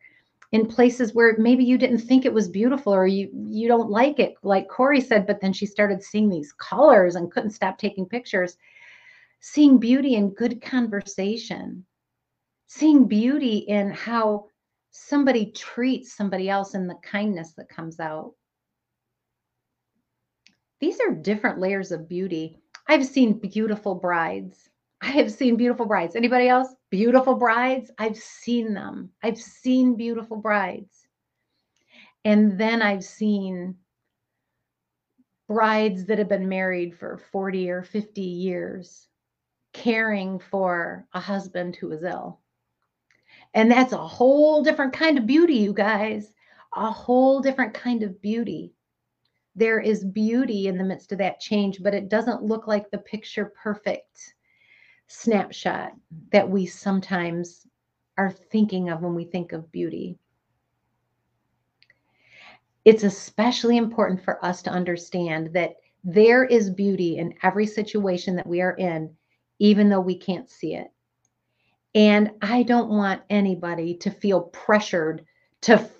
in 0.52 0.66
places 0.66 1.14
where 1.14 1.36
maybe 1.38 1.64
you 1.64 1.78
didn't 1.78 1.98
think 1.98 2.24
it 2.24 2.32
was 2.32 2.48
beautiful 2.48 2.92
or 2.92 3.06
you 3.06 3.30
you 3.32 3.68
don't 3.68 3.90
like 3.90 4.18
it 4.18 4.34
like 4.42 4.68
corey 4.68 5.00
said 5.00 5.26
but 5.26 5.40
then 5.40 5.52
she 5.52 5.66
started 5.66 6.02
seeing 6.02 6.28
these 6.28 6.52
colors 6.52 7.14
and 7.14 7.30
couldn't 7.30 7.50
stop 7.50 7.78
taking 7.78 8.06
pictures 8.06 8.56
seeing 9.40 9.78
beauty 9.78 10.14
in 10.16 10.30
good 10.30 10.60
conversation 10.60 11.84
seeing 12.70 13.08
beauty 13.08 13.58
in 13.58 13.90
how 13.90 14.46
somebody 14.92 15.46
treats 15.50 16.14
somebody 16.14 16.48
else 16.48 16.74
and 16.74 16.88
the 16.88 16.94
kindness 17.02 17.52
that 17.56 17.68
comes 17.68 17.98
out. 17.98 18.34
These 20.78 21.00
are 21.00 21.10
different 21.10 21.58
layers 21.58 21.90
of 21.90 22.08
beauty. 22.08 22.60
I've 22.86 23.04
seen 23.04 23.40
beautiful 23.40 23.96
brides. 23.96 24.70
I 25.02 25.08
have 25.08 25.32
seen 25.32 25.56
beautiful 25.56 25.84
brides. 25.84 26.14
Anybody 26.14 26.46
else? 26.46 26.68
Beautiful 26.90 27.34
brides? 27.34 27.90
I've 27.98 28.16
seen 28.16 28.72
them. 28.72 29.10
I've 29.20 29.38
seen 29.38 29.96
beautiful 29.96 30.36
brides. 30.36 31.08
And 32.24 32.56
then 32.56 32.82
I've 32.82 33.04
seen 33.04 33.74
brides 35.48 36.04
that 36.04 36.18
have 36.18 36.28
been 36.28 36.48
married 36.48 36.96
for 36.96 37.20
40 37.32 37.68
or 37.68 37.82
50 37.82 38.20
years, 38.20 39.08
caring 39.72 40.38
for 40.38 41.08
a 41.12 41.18
husband 41.18 41.74
who 41.74 41.90
is 41.90 42.04
ill. 42.04 42.39
And 43.54 43.70
that's 43.70 43.92
a 43.92 43.98
whole 43.98 44.62
different 44.62 44.92
kind 44.92 45.18
of 45.18 45.26
beauty, 45.26 45.54
you 45.54 45.72
guys. 45.72 46.32
A 46.76 46.90
whole 46.90 47.40
different 47.40 47.74
kind 47.74 48.02
of 48.02 48.20
beauty. 48.22 48.72
There 49.56 49.80
is 49.80 50.04
beauty 50.04 50.68
in 50.68 50.78
the 50.78 50.84
midst 50.84 51.10
of 51.12 51.18
that 51.18 51.40
change, 51.40 51.82
but 51.82 51.94
it 51.94 52.08
doesn't 52.08 52.44
look 52.44 52.66
like 52.66 52.90
the 52.90 52.98
picture 52.98 53.52
perfect 53.60 54.34
snapshot 55.08 55.92
that 56.30 56.48
we 56.48 56.66
sometimes 56.66 57.66
are 58.16 58.30
thinking 58.30 58.90
of 58.90 59.02
when 59.02 59.14
we 59.14 59.24
think 59.24 59.52
of 59.52 59.72
beauty. 59.72 60.16
It's 62.84 63.02
especially 63.02 63.76
important 63.76 64.22
for 64.22 64.42
us 64.44 64.62
to 64.62 64.70
understand 64.70 65.52
that 65.54 65.76
there 66.04 66.44
is 66.44 66.70
beauty 66.70 67.18
in 67.18 67.34
every 67.42 67.66
situation 67.66 68.36
that 68.36 68.46
we 68.46 68.60
are 68.60 68.76
in, 68.76 69.14
even 69.58 69.88
though 69.88 70.00
we 70.00 70.16
can't 70.16 70.48
see 70.48 70.74
it. 70.74 70.90
And 71.94 72.30
I 72.40 72.62
don't 72.62 72.90
want 72.90 73.22
anybody 73.30 73.96
to 73.98 74.10
feel 74.10 74.42
pressured 74.42 75.24
to 75.62 75.74
f- 75.74 75.90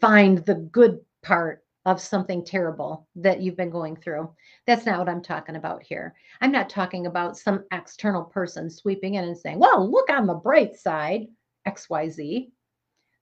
find 0.00 0.38
the 0.38 0.54
good 0.54 1.00
part 1.22 1.64
of 1.84 2.00
something 2.00 2.44
terrible 2.44 3.08
that 3.16 3.40
you've 3.40 3.56
been 3.56 3.70
going 3.70 3.96
through. 3.96 4.30
That's 4.66 4.86
not 4.86 5.00
what 5.00 5.08
I'm 5.08 5.22
talking 5.22 5.56
about 5.56 5.82
here. 5.82 6.14
I'm 6.40 6.52
not 6.52 6.70
talking 6.70 7.06
about 7.06 7.36
some 7.36 7.64
external 7.72 8.24
person 8.24 8.70
sweeping 8.70 9.14
in 9.14 9.24
and 9.24 9.36
saying, 9.36 9.58
well, 9.58 9.90
look 9.90 10.08
on 10.10 10.26
the 10.26 10.34
bright 10.34 10.76
side, 10.76 11.26
XYZ. 11.66 12.50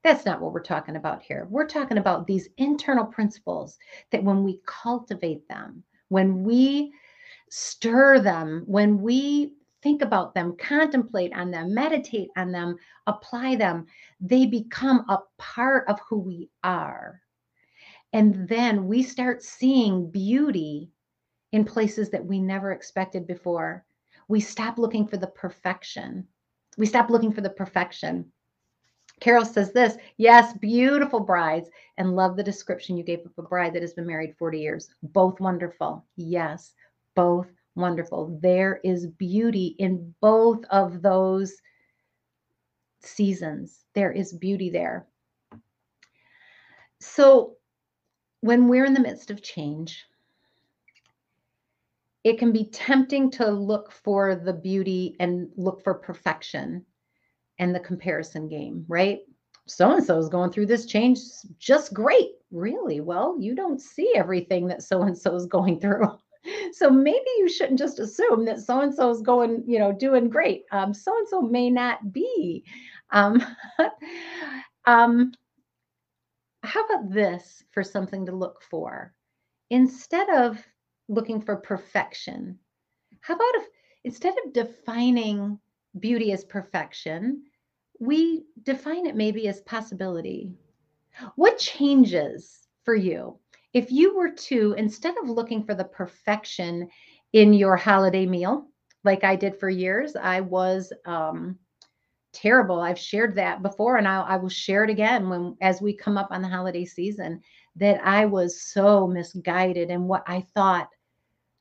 That's 0.02 0.26
not 0.26 0.40
what 0.40 0.52
we're 0.52 0.62
talking 0.62 0.96
about 0.96 1.22
here. 1.22 1.46
We're 1.50 1.66
talking 1.66 1.98
about 1.98 2.26
these 2.26 2.48
internal 2.58 3.06
principles 3.06 3.78
that 4.12 4.24
when 4.24 4.44
we 4.44 4.60
cultivate 4.66 5.48
them, 5.48 5.82
when 6.08 6.42
we 6.42 6.92
stir 7.50 8.20
them, 8.20 8.64
when 8.66 9.00
we 9.00 9.54
think 9.82 10.02
about 10.02 10.34
them, 10.34 10.56
contemplate 10.56 11.32
on 11.34 11.50
them, 11.50 11.74
meditate 11.74 12.30
on 12.36 12.52
them, 12.52 12.76
apply 13.06 13.56
them, 13.56 13.86
they 14.20 14.46
become 14.46 15.04
a 15.08 15.18
part 15.38 15.88
of 15.88 15.98
who 16.00 16.18
we 16.18 16.48
are. 16.62 17.20
And 18.12 18.48
then 18.48 18.86
we 18.86 19.02
start 19.02 19.42
seeing 19.42 20.10
beauty 20.10 20.90
in 21.52 21.64
places 21.64 22.10
that 22.10 22.24
we 22.24 22.40
never 22.40 22.72
expected 22.72 23.26
before. 23.26 23.84
We 24.28 24.40
stop 24.40 24.78
looking 24.78 25.06
for 25.06 25.16
the 25.16 25.28
perfection. 25.28 26.26
We 26.76 26.86
stop 26.86 27.10
looking 27.10 27.32
for 27.32 27.40
the 27.40 27.50
perfection. 27.50 28.32
Carol 29.20 29.44
says 29.44 29.72
this 29.72 29.96
Yes, 30.16 30.56
beautiful 30.58 31.20
brides, 31.20 31.68
and 31.98 32.16
love 32.16 32.36
the 32.36 32.42
description 32.42 32.96
you 32.96 33.04
gave 33.04 33.20
of 33.20 33.32
a 33.38 33.42
bride 33.42 33.74
that 33.74 33.82
has 33.82 33.92
been 33.92 34.06
married 34.06 34.36
40 34.38 34.58
years. 34.58 34.88
Both 35.02 35.40
wonderful. 35.40 36.04
Yes, 36.16 36.74
both 37.14 37.48
wonderful. 37.74 38.38
There 38.42 38.80
is 38.84 39.06
beauty 39.06 39.76
in 39.78 40.14
both 40.20 40.64
of 40.70 41.02
those 41.02 41.54
seasons. 43.00 43.84
There 43.94 44.12
is 44.12 44.32
beauty 44.32 44.70
there. 44.70 45.06
So, 47.00 47.56
when 48.42 48.68
we're 48.68 48.84
in 48.84 48.94
the 48.94 49.00
midst 49.00 49.30
of 49.30 49.42
change, 49.42 50.06
it 52.24 52.38
can 52.38 52.52
be 52.52 52.66
tempting 52.66 53.30
to 53.32 53.50
look 53.50 53.92
for 53.92 54.34
the 54.34 54.52
beauty 54.52 55.16
and 55.20 55.48
look 55.56 55.82
for 55.82 55.94
perfection 55.94 56.84
and 57.58 57.74
the 57.74 57.80
comparison 57.80 58.48
game, 58.48 58.84
right? 58.88 59.20
So 59.66 59.92
and 59.92 60.04
so 60.04 60.18
is 60.18 60.28
going 60.28 60.50
through 60.50 60.66
this 60.66 60.86
change 60.86 61.20
just 61.58 61.94
great. 61.94 62.32
Really? 62.50 63.00
Well, 63.00 63.36
you 63.38 63.54
don't 63.54 63.80
see 63.80 64.12
everything 64.16 64.66
that 64.66 64.82
so 64.82 65.02
and 65.02 65.16
so 65.16 65.34
is 65.34 65.46
going 65.46 65.80
through. 65.80 66.18
So 66.72 66.90
maybe 66.90 67.26
you 67.38 67.48
shouldn't 67.48 67.78
just 67.78 67.98
assume 67.98 68.44
that 68.46 68.60
so 68.60 68.80
and 68.80 68.94
so 68.94 69.10
is 69.10 69.20
going, 69.20 69.64
you 69.66 69.78
know, 69.78 69.92
doing 69.92 70.28
great. 70.28 70.64
So 70.70 70.78
and 71.18 71.28
so 71.28 71.40
may 71.42 71.70
not 71.70 72.12
be. 72.12 72.64
Um, 73.10 73.42
um, 74.86 75.32
how 76.62 76.84
about 76.84 77.10
this 77.10 77.64
for 77.72 77.82
something 77.82 78.26
to 78.26 78.32
look 78.32 78.62
for? 78.62 79.14
Instead 79.70 80.28
of 80.30 80.64
looking 81.08 81.40
for 81.40 81.56
perfection, 81.56 82.58
how 83.20 83.34
about 83.34 83.54
if 83.54 83.64
instead 84.04 84.34
of 84.44 84.52
defining 84.52 85.58
beauty 85.98 86.32
as 86.32 86.44
perfection, 86.44 87.42
we 87.98 88.44
define 88.62 89.06
it 89.06 89.16
maybe 89.16 89.48
as 89.48 89.60
possibility? 89.62 90.52
What 91.36 91.58
changes 91.58 92.68
for 92.84 92.94
you 92.94 93.39
if 93.72 93.92
you 93.92 94.16
were 94.16 94.30
to, 94.30 94.74
instead 94.76 95.14
of 95.18 95.28
looking 95.28 95.64
for 95.64 95.74
the 95.74 95.84
perfection 95.84 96.88
in 97.32 97.52
your 97.52 97.76
holiday 97.76 98.26
meal, 98.26 98.66
like 99.04 99.24
I 99.24 99.36
did 99.36 99.58
for 99.58 99.70
years, 99.70 100.16
I 100.16 100.40
was 100.40 100.92
um, 101.06 101.58
terrible. 102.32 102.80
I've 102.80 102.98
shared 102.98 103.34
that 103.36 103.62
before, 103.62 103.96
and 103.96 104.06
I, 104.06 104.20
I 104.20 104.36
will 104.36 104.48
share 104.48 104.84
it 104.84 104.90
again 104.90 105.28
when 105.28 105.56
as 105.60 105.80
we 105.80 105.94
come 105.96 106.18
up 106.18 106.28
on 106.30 106.42
the 106.42 106.48
holiday 106.48 106.84
season. 106.84 107.40
That 107.76 108.04
I 108.04 108.26
was 108.26 108.60
so 108.60 109.06
misguided 109.06 109.90
in 109.90 110.08
what 110.08 110.24
I 110.26 110.44
thought 110.54 110.88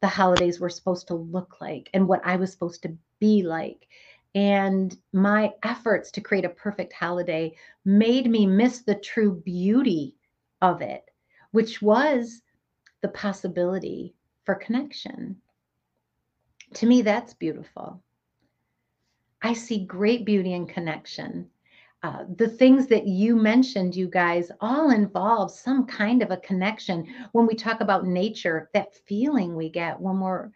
the 0.01 0.07
holidays 0.07 0.59
were 0.59 0.69
supposed 0.69 1.07
to 1.07 1.15
look 1.15 1.61
like 1.61 1.89
and 1.93 2.07
what 2.07 2.25
I 2.25 2.35
was 2.35 2.51
supposed 2.51 2.81
to 2.83 2.97
be 3.19 3.43
like. 3.43 3.87
And 4.35 4.95
my 5.13 5.51
efforts 5.63 6.11
to 6.11 6.21
create 6.21 6.45
a 6.45 6.49
perfect 6.49 6.93
holiday 6.93 7.55
made 7.85 8.29
me 8.29 8.45
miss 8.47 8.83
the 8.83 8.95
true 8.95 9.41
beauty 9.45 10.15
of 10.61 10.81
it, 10.81 11.03
which 11.51 11.81
was 11.81 12.41
the 13.01 13.09
possibility 13.09 14.13
for 14.45 14.55
connection. 14.55 15.37
To 16.75 16.85
me, 16.85 17.01
that's 17.01 17.33
beautiful. 17.33 18.03
I 19.41 19.53
see 19.53 19.85
great 19.85 20.25
beauty 20.25 20.53
and 20.53 20.67
connection. 20.67 21.49
Uh, 22.01 22.23
the 22.37 22.47
things 22.47 22.87
that 22.87 23.07
you 23.07 23.35
mentioned, 23.35 23.95
you 23.95 24.07
guys, 24.07 24.51
all 24.61 24.91
involve 24.91 25.51
some 25.51 25.85
kind 25.85 26.21
of 26.21 26.31
a 26.31 26.37
connection. 26.37 27.05
When 27.33 27.45
we 27.45 27.55
talk 27.55 27.81
about 27.81 28.05
nature, 28.05 28.69
that 28.73 28.95
feeling 29.05 29.55
we 29.55 29.69
get 29.69 29.99
when 29.99 30.19
we're 30.19 30.49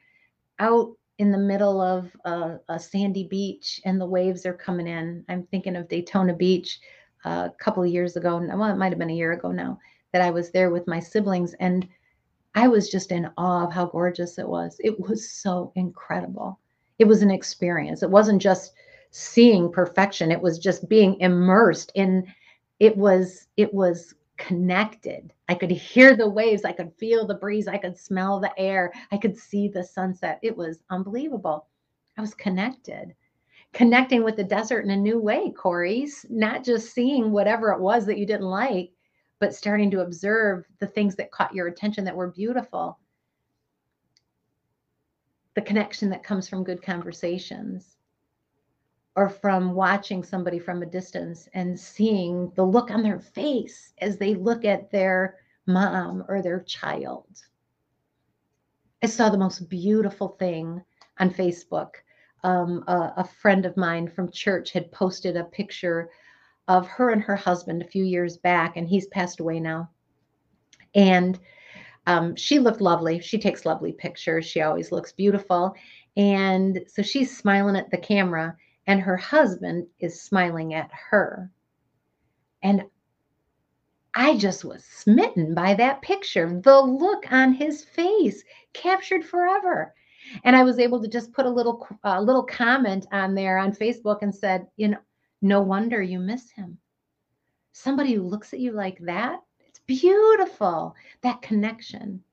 out 0.59 0.95
in 1.17 1.31
the 1.31 1.37
middle 1.37 1.81
of 1.81 2.09
a, 2.25 2.59
a 2.69 2.79
sandy 2.79 3.27
beach 3.27 3.81
and 3.85 3.99
the 3.99 4.05
waves 4.05 4.45
are 4.45 4.53
coming 4.53 4.87
in. 4.87 5.25
I'm 5.27 5.43
thinking 5.43 5.75
of 5.75 5.89
Daytona 5.89 6.33
Beach 6.33 6.79
uh, 7.25 7.49
a 7.51 7.63
couple 7.63 7.83
of 7.83 7.89
years 7.89 8.15
ago. 8.15 8.37
Well, 8.37 8.71
it 8.71 8.77
might 8.77 8.91
have 8.91 8.99
been 8.99 9.09
a 9.09 9.15
year 9.15 9.33
ago 9.33 9.51
now 9.51 9.79
that 10.13 10.21
I 10.21 10.31
was 10.31 10.51
there 10.51 10.69
with 10.69 10.87
my 10.87 10.99
siblings, 10.99 11.53
and 11.55 11.87
I 12.55 12.67
was 12.67 12.89
just 12.89 13.11
in 13.11 13.29
awe 13.37 13.65
of 13.65 13.73
how 13.73 13.87
gorgeous 13.87 14.37
it 14.37 14.47
was. 14.47 14.77
It 14.79 14.99
was 14.99 15.29
so 15.29 15.71
incredible. 15.75 16.59
It 16.99 17.05
was 17.05 17.21
an 17.21 17.31
experience. 17.31 18.03
It 18.03 18.09
wasn't 18.09 18.41
just 18.41 18.73
seeing 19.09 19.71
perfection. 19.71 20.31
It 20.31 20.41
was 20.41 20.59
just 20.59 20.87
being 20.87 21.19
immersed 21.19 21.91
in 21.95 22.25
it 22.79 22.95
was 22.97 23.47
it 23.57 23.73
was 23.73 24.13
connected. 24.37 25.31
I 25.47 25.55
could 25.55 25.71
hear 25.71 26.15
the 26.15 26.29
waves, 26.29 26.65
I 26.65 26.71
could 26.71 26.91
feel 26.97 27.25
the 27.25 27.35
breeze, 27.35 27.67
I 27.67 27.77
could 27.77 27.97
smell 27.97 28.39
the 28.39 28.51
air, 28.59 28.91
I 29.11 29.17
could 29.17 29.37
see 29.37 29.67
the 29.67 29.83
sunset. 29.83 30.39
It 30.41 30.55
was 30.57 30.83
unbelievable. 30.89 31.67
I 32.17 32.21
was 32.21 32.33
connected. 32.33 33.15
Connecting 33.73 34.23
with 34.23 34.35
the 34.35 34.43
desert 34.43 34.85
in 34.85 34.91
a 34.91 34.97
new 34.97 35.19
way, 35.19 35.51
Corey's, 35.51 36.25
not 36.29 36.63
just 36.63 36.93
seeing 36.93 37.31
whatever 37.31 37.71
it 37.71 37.79
was 37.79 38.05
that 38.05 38.17
you 38.17 38.25
didn't 38.25 38.47
like, 38.47 38.91
but 39.39 39.53
starting 39.53 39.91
to 39.91 40.01
observe 40.01 40.65
the 40.79 40.87
things 40.87 41.15
that 41.15 41.31
caught 41.31 41.53
your 41.53 41.67
attention 41.67 42.05
that 42.05 42.15
were 42.15 42.31
beautiful. 42.31 42.99
The 45.55 45.61
connection 45.61 46.09
that 46.09 46.23
comes 46.23 46.47
from 46.47 46.63
good 46.63 46.81
conversations 46.81 47.97
or 49.15 49.29
from 49.29 49.73
watching 49.73 50.23
somebody 50.23 50.59
from 50.59 50.81
a 50.81 50.87
distance 50.87 51.47
and 51.53 51.79
seeing 51.79 52.51
the 52.55 52.63
look 52.63 52.89
on 52.89 53.03
their 53.03 53.19
face 53.19 53.93
as 53.99 54.17
they 54.17 54.33
look 54.33 54.65
at 54.65 54.89
their 54.91 55.37
mom 55.67 56.25
or 56.27 56.41
their 56.41 56.61
child. 56.61 57.27
I 59.03 59.07
saw 59.07 59.29
the 59.29 59.37
most 59.37 59.69
beautiful 59.69 60.29
thing 60.29 60.81
on 61.19 61.29
Facebook. 61.29 61.95
Um, 62.43 62.83
a, 62.87 63.13
a, 63.17 63.23
friend 63.23 63.65
of 63.65 63.77
mine 63.77 64.09
from 64.09 64.29
church 64.29 64.71
had 64.71 64.91
posted 64.91 65.37
a 65.37 65.45
picture 65.45 66.09
of 66.67 66.87
her 66.87 67.09
and 67.09 67.21
her 67.21 67.35
husband 67.35 67.81
a 67.81 67.87
few 67.87 68.03
years 68.03 68.37
back, 68.37 68.77
and 68.77 68.87
he's 68.87 69.07
passed 69.07 69.39
away 69.39 69.59
now. 69.59 69.89
And 70.95 71.39
um, 72.07 72.35
she 72.35 72.59
looked 72.59 72.81
lovely. 72.81 73.19
She 73.19 73.39
takes 73.39 73.65
lovely 73.65 73.91
pictures. 73.91 74.45
She 74.45 74.61
always 74.61 74.91
looks 74.91 75.11
beautiful. 75.11 75.75
And 76.15 76.81
so 76.87 77.01
she's 77.01 77.35
smiling 77.35 77.75
at 77.75 77.89
the 77.89 77.97
camera, 77.97 78.55
and 78.87 79.01
her 79.01 79.17
husband 79.17 79.87
is 79.99 80.21
smiling 80.21 80.73
at 80.73 80.89
her. 81.09 81.51
And 82.61 82.83
I 84.13 84.37
just 84.37 84.63
was 84.63 84.83
smitten 84.83 85.55
by 85.55 85.73
that 85.75 86.01
picture. 86.01 86.61
The 86.63 86.79
look 86.79 87.31
on 87.31 87.53
his 87.53 87.83
face 87.83 88.43
captured 88.73 89.25
forever. 89.25 89.93
And 90.43 90.55
I 90.55 90.63
was 90.63 90.79
able 90.79 91.01
to 91.01 91.07
just 91.07 91.33
put 91.33 91.45
a 91.45 91.49
little 91.49 91.85
a 92.03 92.21
little 92.21 92.43
comment 92.43 93.07
on 93.11 93.33
there 93.35 93.57
on 93.57 93.73
Facebook 93.73 94.19
and 94.21 94.33
said, 94.33 94.67
you 94.77 94.89
know, 94.89 94.97
no 95.43 95.61
wonder 95.61 96.01
you 96.01 96.19
miss 96.19 96.49
him. 96.49 96.77
Somebody 97.73 98.13
who 98.13 98.23
looks 98.23 98.53
at 98.53 98.59
you 98.59 98.71
like 98.71 98.97
that, 98.99 99.41
it's 99.67 99.81
beautiful. 99.85 100.95
That 101.21 101.41
connection, 101.41 102.23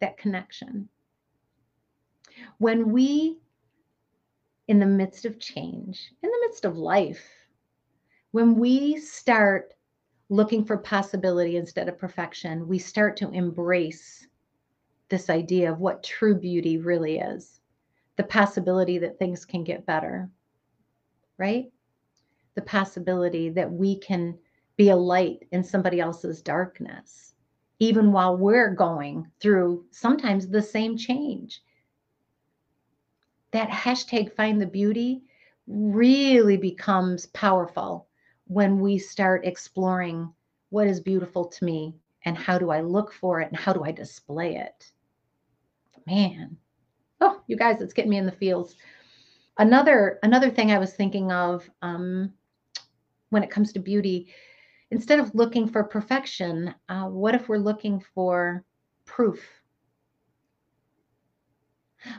that 0.00 0.16
connection. 0.16 0.88
When 2.58 2.92
we, 2.92 3.38
in 4.68 4.78
the 4.78 4.86
midst 4.86 5.24
of 5.24 5.40
change, 5.40 6.12
in 6.22 6.30
the 6.30 6.46
midst 6.46 6.64
of 6.64 6.78
life, 6.78 7.28
when 8.30 8.54
we 8.54 8.96
start 8.96 9.74
looking 10.28 10.64
for 10.64 10.78
possibility 10.78 11.56
instead 11.56 11.88
of 11.88 11.98
perfection, 11.98 12.68
we 12.68 12.78
start 12.78 13.16
to 13.18 13.30
embrace 13.32 14.26
this 15.08 15.28
idea 15.28 15.70
of 15.70 15.80
what 15.80 16.04
true 16.04 16.34
beauty 16.34 16.78
really 16.78 17.18
is 17.18 17.60
the 18.16 18.22
possibility 18.24 18.98
that 18.98 19.18
things 19.18 19.44
can 19.44 19.64
get 19.64 19.86
better, 19.86 20.30
right? 21.38 21.72
The 22.54 22.62
possibility 22.62 23.48
that 23.50 23.70
we 23.70 23.98
can 23.98 24.38
be 24.76 24.90
a 24.90 24.96
light 24.96 25.46
in 25.52 25.62
somebody 25.62 26.00
else's 26.00 26.42
darkness, 26.42 27.34
even 27.78 28.12
while 28.12 28.36
we're 28.36 28.74
going 28.74 29.30
through 29.40 29.84
sometimes 29.90 30.48
the 30.48 30.62
same 30.62 30.96
change. 30.96 31.62
That 33.52 33.68
hashtag 33.68 34.34
find 34.34 34.60
the 34.60 34.66
beauty 34.66 35.22
really 35.66 36.56
becomes 36.56 37.26
powerful 37.26 38.08
when 38.46 38.80
we 38.80 38.98
start 38.98 39.46
exploring 39.46 40.32
what 40.70 40.86
is 40.86 41.00
beautiful 41.00 41.46
to 41.46 41.64
me 41.64 41.94
and 42.24 42.36
how 42.36 42.58
do 42.58 42.70
I 42.70 42.80
look 42.80 43.12
for 43.12 43.40
it 43.40 43.48
and 43.48 43.56
how 43.56 43.72
do 43.72 43.84
I 43.84 43.92
display 43.92 44.56
it. 44.56 44.90
Man, 46.06 46.56
oh, 47.20 47.42
you 47.46 47.56
guys, 47.56 47.80
it's 47.80 47.92
getting 47.92 48.10
me 48.10 48.18
in 48.18 48.26
the 48.26 48.32
feels. 48.32 48.74
Another 49.58 50.18
another 50.22 50.50
thing 50.50 50.72
I 50.72 50.78
was 50.78 50.94
thinking 50.94 51.30
of 51.30 51.68
um, 51.82 52.32
when 53.32 53.42
it 53.42 53.50
comes 53.50 53.72
to 53.72 53.78
beauty, 53.78 54.28
instead 54.90 55.18
of 55.18 55.34
looking 55.34 55.66
for 55.66 55.82
perfection, 55.82 56.74
uh, 56.90 57.06
what 57.06 57.34
if 57.34 57.48
we're 57.48 57.56
looking 57.56 57.98
for 58.14 58.62
proof? 59.06 59.42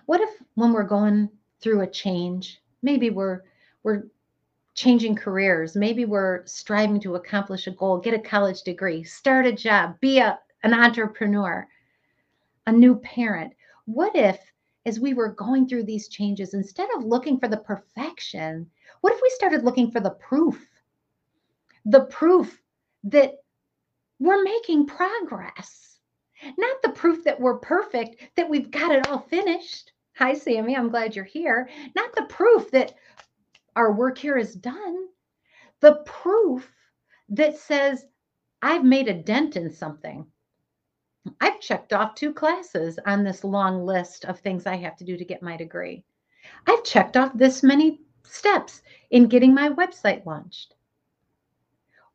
What 0.08 0.21
if 0.21 0.30
when 0.56 0.73
we're 0.73 0.84
going 0.84 1.30
through 1.62 1.82
a 1.82 1.88
change, 1.88 2.62
maybe 2.82 3.12
we're 3.12 3.41
we're 3.84 4.06
changing 4.73 5.15
careers, 5.15 5.76
maybe 5.76 6.06
we're 6.06 6.43
striving 6.47 6.99
to 7.02 7.15
accomplish 7.15 7.67
a 7.67 7.71
goal, 7.71 7.99
get 7.99 8.15
a 8.15 8.19
college 8.19 8.63
degree, 8.63 9.04
start 9.04 9.45
a 9.45 9.52
job, 9.52 9.99
be 9.99 10.17
a, 10.17 10.39
an 10.63 10.73
entrepreneur, 10.73 11.67
a 12.65 12.71
new 12.71 12.95
parent. 12.95 13.54
What 13.86 14.15
if 14.15 14.39
as 14.86 14.99
we 14.99 15.13
were 15.13 15.30
going 15.30 15.67
through 15.67 15.84
these 15.84 16.08
changes, 16.08 16.56
instead 16.56 16.89
of 16.95 17.06
looking 17.06 17.39
for 17.39 17.47
the 17.47 17.58
perfection, 17.58 18.67
what 19.02 19.13
if 19.13 19.21
we 19.21 19.30
started 19.30 19.63
looking 19.63 19.91
for 19.91 19.99
the 19.99 20.12
proof? 20.12 20.72
The 21.86 22.06
proof 22.06 22.62
that 23.04 23.34
we're 24.19 24.43
making 24.43 24.86
progress, 24.88 26.00
not 26.58 26.82
the 26.82 26.89
proof 26.89 27.24
that 27.24 27.39
we're 27.39 27.60
perfect, 27.60 28.15
that 28.36 28.50
we've 28.50 28.72
got 28.72 28.91
it 28.91 29.08
all 29.08 29.19
finished. 29.19 29.91
Hi, 30.17 30.34
Sammy. 30.34 30.76
I'm 30.76 30.89
glad 30.89 31.15
you're 31.15 31.26
here. 31.26 31.69
Not 31.96 32.13
the 32.15 32.26
proof 32.26 32.72
that 32.72 32.93
our 33.76 33.91
work 33.91 34.17
here 34.17 34.38
is 34.38 34.54
done, 34.56 35.08
the 35.80 35.96
proof 36.06 36.72
that 37.30 37.58
says, 37.58 38.06
I've 38.62 38.86
made 38.86 39.08
a 39.08 39.13
dent 39.13 39.58
in 39.58 39.69
something. 39.69 40.26
I've 41.41 41.60
checked 41.60 41.93
off 41.93 42.15
two 42.15 42.34
classes 42.34 43.00
on 43.06 43.24
this 43.24 43.43
long 43.43 43.86
list 43.86 44.26
of 44.26 44.39
things 44.39 44.67
I 44.67 44.76
have 44.78 44.96
to 44.98 45.04
do 45.04 45.17
to 45.17 45.26
get 45.26 45.41
my 45.41 45.58
degree. 45.58 46.04
I've 46.67 46.84
checked 46.84 47.17
off 47.17 47.32
this 47.34 47.63
many 47.63 48.02
steps 48.24 48.82
in 49.12 49.28
getting 49.28 49.54
my 49.54 49.69
website 49.69 50.26
launched. 50.26 50.76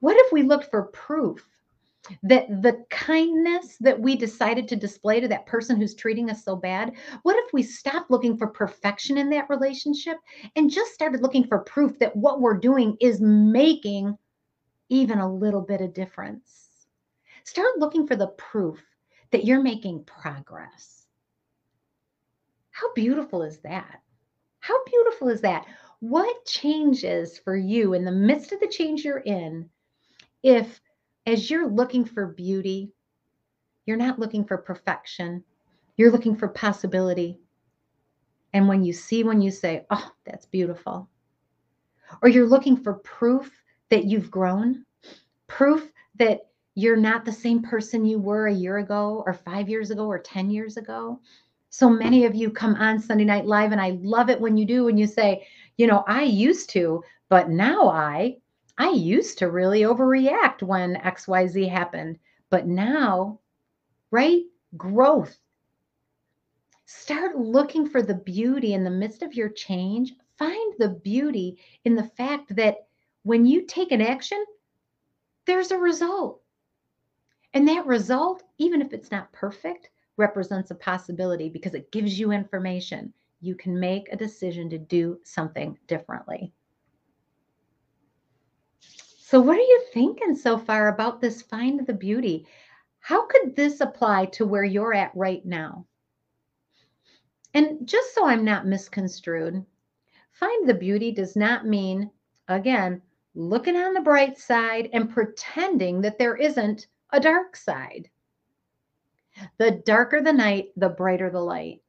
What 0.01 0.17
if 0.17 0.33
we 0.33 0.43
looked 0.43 0.71
for 0.71 0.85
proof 0.85 1.45
that 2.23 2.63
the 2.63 2.85
kindness 2.89 3.77
that 3.81 4.01
we 4.01 4.17
decided 4.17 4.69
to 4.69 4.77
display 4.77 5.21
to 5.21 5.29
that 5.29 5.47
person 5.47 5.77
who's 5.77 5.95
treating 5.95 6.31
us 6.31 6.45
so 6.45 6.57
bad, 6.57 6.93
what 7.23 7.37
if 7.37 7.53
we 7.53 7.63
stopped 7.63 8.11
looking 8.11 8.37
for 8.37 8.47
perfection 8.47 9.19
in 9.19 9.29
that 9.31 9.51
relationship 9.51 10.17
and 10.57 10.71
just 10.71 10.93
started 10.93 11.21
looking 11.21 11.47
for 11.47 11.59
proof 11.61 11.99
that 11.99 12.17
what 12.17 12.41
we're 12.41 12.57
doing 12.57 12.97
is 13.01 13.21
making 13.21 14.17
even 14.89 15.19
a 15.19 15.35
little 15.35 15.61
bit 15.61 15.81
of 15.81 15.93
difference? 15.93 16.87
Start 17.45 17.79
looking 17.79 18.07
for 18.07 18.15
the 18.15 18.29
proof 18.29 18.81
that 19.33 19.45
you're 19.45 19.63
making 19.63 20.05
progress. 20.05 21.07
How 22.71 22.93
beautiful 22.95 23.43
is 23.43 23.59
that? 23.59 24.01
How 24.61 24.77
beautiful 24.85 25.29
is 25.29 25.41
that? 25.41 25.67
What 26.01 26.45
changes 26.45 27.39
for 27.39 27.57
you 27.57 27.95
in 27.95 28.05
the 28.05 28.13
midst 28.13 28.53
of 28.53 28.61
the 28.61 28.69
change 28.69 29.05
you're 29.05 29.19
in 29.19 29.69
if, 30.43 30.81
as 31.27 31.51
you're 31.51 31.69
looking 31.69 32.05
for 32.05 32.27
beauty, 32.27 32.93
you're 33.87 33.97
not 33.97 34.19
looking 34.19 34.45
for 34.45 34.59
perfection, 34.59 35.43
you're 35.97 36.11
looking 36.11 36.37
for 36.37 36.49
possibility. 36.49 37.39
And 38.53 38.69
when 38.69 38.85
you 38.85 38.93
see 38.93 39.25
when 39.25 39.41
you 39.41 39.51
say, 39.51 39.85
oh, 39.91 40.11
that's 40.25 40.47
beautiful, 40.47 41.09
or 42.23 42.29
you're 42.29 42.49
looking 42.49 42.77
for 42.77 42.95
proof 42.95 43.51
that 43.91 44.05
you've 44.05 44.31
grown, 44.31 44.85
proof 45.47 45.91
that 46.19 46.41
you're 46.75 46.97
not 46.97 47.25
the 47.25 47.33
same 47.33 47.63
person 47.63 48.05
you 48.05 48.19
were 48.19 48.47
a 48.47 48.55
year 48.55 48.79
ago, 48.79 49.23
or 49.27 49.35
five 49.35 49.69
years 49.69 49.91
ago, 49.91 50.07
or 50.07 50.19
10 50.19 50.51
years 50.51 50.77
ago. 50.77 51.21
So 51.71 51.91
many 51.91 52.25
of 52.25 52.35
you 52.35 52.51
come 52.51 52.77
on 52.77 53.01
Sunday 53.01 53.25
Night 53.25 53.47
Live, 53.47 53.73
and 53.73 53.81
I 53.81 53.99
love 54.01 54.31
it 54.31 54.41
when 54.41 54.57
you 54.57 54.65
do, 54.65 54.89
and 54.89 54.99
you 54.99 55.07
say, 55.07 55.47
you 55.77 55.87
know, 55.87 56.05
I 56.07 56.23
used 56.23 56.71
to, 56.71 57.03
but 57.29 57.51
now 57.51 57.89
I, 57.89 58.37
I 58.81 58.91
used 58.91 59.39
to 59.39 59.51
really 59.51 59.81
overreact 59.81 60.63
when 60.63 60.95
XYZ 60.95 61.69
happened, 61.69 62.19
but 62.49 62.69
now, 62.69 63.41
right? 64.13 64.45
Growth. 64.77 65.37
Start 66.87 67.37
looking 67.37 67.89
for 67.89 68.03
the 68.03 68.15
beauty 68.15 68.75
in 68.75 68.85
the 68.85 68.91
midst 68.91 69.23
of 69.23 69.35
your 69.35 69.49
change. 69.49 70.15
Find 70.39 70.75
the 70.79 70.91
beauty 70.91 71.59
in 71.85 71.97
the 71.97 72.05
fact 72.05 72.55
that 72.55 72.87
when 73.25 73.45
you 73.45 73.67
take 73.67 73.91
an 73.91 74.01
action, 74.01 74.43
there's 75.45 75.73
a 75.73 75.79
result. 75.79 76.41
And 77.55 77.67
that 77.67 77.85
result, 77.85 78.45
even 78.59 78.81
if 78.81 78.93
it's 78.93 79.11
not 79.11 79.33
perfect, 79.33 79.91
represents 80.17 80.71
a 80.71 80.77
possibility 80.77 81.49
because 81.49 81.75
it 81.75 81.91
gives 81.91 82.19
you 82.19 82.31
information. 82.31 83.13
You 83.41 83.57
can 83.57 83.79
make 83.79 84.09
a 84.13 84.17
decision 84.17 84.71
to 84.71 84.79
do 84.79 85.19
something 85.25 85.77
differently. 85.89 86.53
So, 89.31 89.43
what 89.43 89.59
are 89.59 89.61
you 89.61 89.85
thinking 89.93 90.35
so 90.35 90.57
far 90.57 90.89
about 90.89 91.21
this 91.21 91.43
find 91.43 91.87
the 91.87 91.93
beauty? 91.93 92.47
How 93.01 93.27
could 93.27 93.55
this 93.55 93.83
apply 93.83 94.25
to 94.33 94.47
where 94.47 94.65
you're 94.65 94.95
at 94.95 95.15
right 95.15 95.45
now? 95.45 95.85
And 97.53 97.87
just 97.87 98.15
so 98.15 98.25
I'm 98.25 98.43
not 98.43 98.67
misconstrued, 98.67 99.67
find 100.33 100.67
the 100.67 100.73
beauty 100.73 101.13
does 101.13 101.37
not 101.37 101.67
mean, 101.67 102.11
again, 102.49 103.03
looking 103.35 103.77
on 103.77 103.93
the 103.93 104.01
bright 104.01 104.39
side 104.39 104.89
and 104.95 105.11
pretending 105.11 106.01
that 106.01 106.19
there 106.19 106.37
isn't 106.37 106.87
a 107.11 107.21
dark 107.21 107.55
side. 107.55 108.09
The 109.59 109.73
darker 109.73 110.23
the 110.23 110.33
night, 110.33 110.73
the 110.75 110.89
brighter 110.89 111.29
the 111.29 111.43
light. 111.43 111.83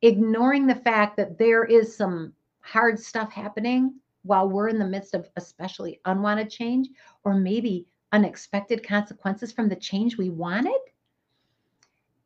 Ignoring 0.00 0.66
the 0.66 0.74
fact 0.74 1.16
that 1.18 1.38
there 1.38 1.62
is 1.62 1.96
some 1.96 2.34
hard 2.58 2.98
stuff 2.98 3.30
happening 3.30 4.00
while 4.22 4.48
we're 4.48 4.68
in 4.68 4.78
the 4.78 4.86
midst 4.86 5.14
of 5.14 5.28
especially 5.36 6.00
unwanted 6.04 6.50
change 6.50 6.88
or 7.24 7.34
maybe 7.34 7.86
unexpected 8.12 8.86
consequences 8.86 9.52
from 9.52 9.68
the 9.68 9.76
change 9.76 10.16
we 10.16 10.30
wanted. 10.30 10.78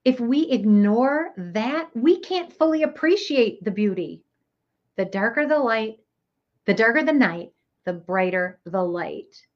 If 0.04 0.20
we 0.20 0.50
ignore 0.50 1.32
that, 1.36 1.90
we 1.94 2.20
can't 2.20 2.52
fully 2.52 2.82
appreciate 2.82 3.64
the 3.64 3.70
beauty. 3.70 4.22
The 4.96 5.04
darker 5.04 5.46
the 5.46 5.58
light, 5.58 5.98
the 6.64 6.74
darker 6.74 7.02
the 7.02 7.12
night, 7.12 7.52
the 7.84 7.92
brighter 7.92 8.60
the 8.64 8.82
light 8.82 9.46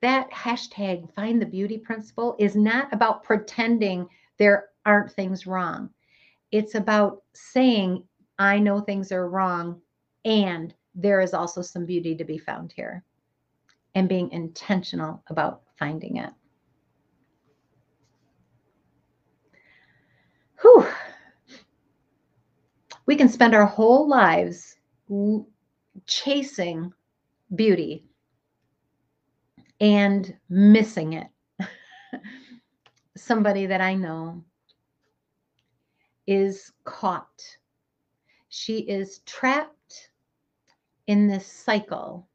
that 0.00 0.30
hashtag 0.30 1.12
find 1.12 1.40
the 1.40 1.46
beauty 1.46 1.78
principle 1.78 2.36
is 2.38 2.56
not 2.56 2.92
about 2.92 3.22
pretending 3.22 4.08
there 4.38 4.68
aren't 4.86 5.12
things 5.12 5.46
wrong. 5.46 5.90
It's 6.52 6.74
about 6.74 7.22
saying, 7.34 8.04
I 8.38 8.58
know 8.58 8.80
things 8.80 9.12
are 9.12 9.28
wrong, 9.28 9.80
and 10.24 10.74
there 10.94 11.20
is 11.20 11.34
also 11.34 11.62
some 11.62 11.86
beauty 11.86 12.14
to 12.16 12.24
be 12.24 12.38
found 12.38 12.72
here, 12.72 13.04
and 13.94 14.08
being 14.08 14.30
intentional 14.32 15.22
about 15.28 15.62
finding 15.78 16.16
it. 16.16 16.30
Whew. 20.60 20.86
We 23.06 23.16
can 23.16 23.28
spend 23.28 23.54
our 23.54 23.66
whole 23.66 24.08
lives 24.08 24.76
chasing 26.06 26.92
beauty 27.54 28.04
and 29.80 30.36
missing 30.48 31.14
it. 31.14 31.28
Somebody 33.16 33.66
that 33.66 33.80
I 33.80 33.94
know 33.94 34.44
is 36.26 36.70
caught. 36.84 37.42
She 38.50 38.80
is 38.80 39.20
trapped 39.20 40.09
in 41.10 41.26
this 41.26 41.44
cycle 41.44 42.28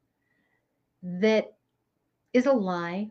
that 1.02 1.56
is 2.34 2.44
a 2.44 2.52
lie. 2.52 3.10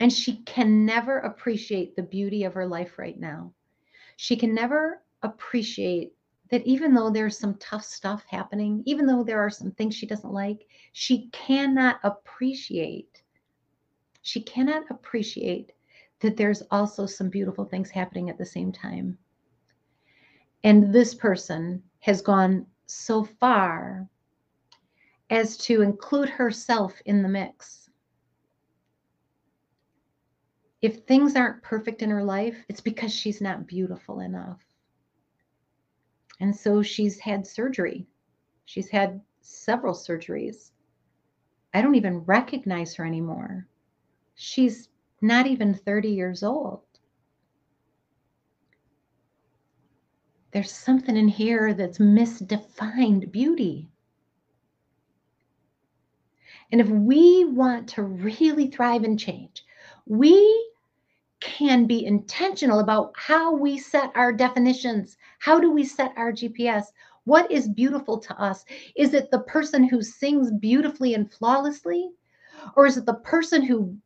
And 0.00 0.10
she 0.10 0.36
can 0.44 0.86
never 0.86 1.18
appreciate 1.18 1.94
the 1.94 2.02
beauty 2.02 2.44
of 2.44 2.54
her 2.54 2.66
life 2.66 2.98
right 2.98 3.20
now. 3.20 3.52
She 4.16 4.36
can 4.36 4.54
never 4.54 5.02
appreciate 5.22 6.14
that 6.50 6.66
even 6.66 6.94
though 6.94 7.10
there's 7.10 7.38
some 7.38 7.58
tough 7.58 7.84
stuff 7.84 8.24
happening, 8.30 8.82
even 8.86 9.04
though 9.04 9.22
there 9.22 9.38
are 9.38 9.50
some 9.50 9.72
things 9.72 9.94
she 9.94 10.06
doesn't 10.06 10.32
like, 10.32 10.66
she 10.92 11.28
cannot 11.32 12.00
appreciate. 12.02 13.22
She 14.22 14.40
cannot 14.40 14.84
appreciate 14.88 15.72
that 16.20 16.38
there's 16.38 16.62
also 16.70 17.04
some 17.04 17.28
beautiful 17.28 17.66
things 17.66 17.90
happening 17.90 18.30
at 18.30 18.38
the 18.38 18.46
same 18.46 18.72
time. 18.72 19.18
And 20.64 20.94
this 20.94 21.14
person 21.14 21.82
has 21.98 22.22
gone 22.22 22.64
so 22.86 23.22
far 23.22 24.08
as 25.30 25.56
to 25.56 25.80
include 25.80 26.28
herself 26.28 27.00
in 27.06 27.22
the 27.22 27.28
mix. 27.28 27.88
If 30.82 31.04
things 31.04 31.36
aren't 31.36 31.62
perfect 31.62 32.02
in 32.02 32.10
her 32.10 32.24
life, 32.24 32.64
it's 32.68 32.80
because 32.80 33.14
she's 33.14 33.40
not 33.40 33.66
beautiful 33.66 34.20
enough. 34.20 34.60
And 36.40 36.56
so 36.56 36.82
she's 36.82 37.20
had 37.20 37.46
surgery. 37.46 38.06
She's 38.64 38.88
had 38.88 39.20
several 39.42 39.94
surgeries. 39.94 40.70
I 41.74 41.82
don't 41.82 41.94
even 41.94 42.20
recognize 42.20 42.94
her 42.94 43.04
anymore. 43.04 43.68
She's 44.34 44.88
not 45.20 45.46
even 45.46 45.74
30 45.74 46.08
years 46.08 46.42
old. 46.42 46.82
There's 50.52 50.72
something 50.72 51.16
in 51.16 51.28
here 51.28 51.74
that's 51.74 51.98
misdefined 51.98 53.30
beauty. 53.30 53.89
And 56.72 56.80
if 56.80 56.88
we 56.88 57.44
want 57.44 57.88
to 57.90 58.02
really 58.02 58.68
thrive 58.68 59.04
and 59.04 59.18
change, 59.18 59.64
we 60.06 60.70
can 61.40 61.86
be 61.86 62.04
intentional 62.04 62.80
about 62.80 63.12
how 63.16 63.54
we 63.54 63.78
set 63.78 64.12
our 64.14 64.32
definitions. 64.32 65.16
How 65.38 65.58
do 65.58 65.70
we 65.70 65.84
set 65.84 66.12
our 66.16 66.32
GPS? 66.32 66.84
What 67.24 67.50
is 67.50 67.68
beautiful 67.68 68.18
to 68.18 68.40
us? 68.40 68.64
Is 68.96 69.14
it 69.14 69.30
the 69.30 69.40
person 69.40 69.84
who 69.84 70.02
sings 70.02 70.50
beautifully 70.52 71.14
and 71.14 71.32
flawlessly? 71.32 72.10
Or 72.76 72.86
is 72.86 72.96
it 72.96 73.06
the 73.06 73.14
person 73.14 73.62
who 73.62 73.96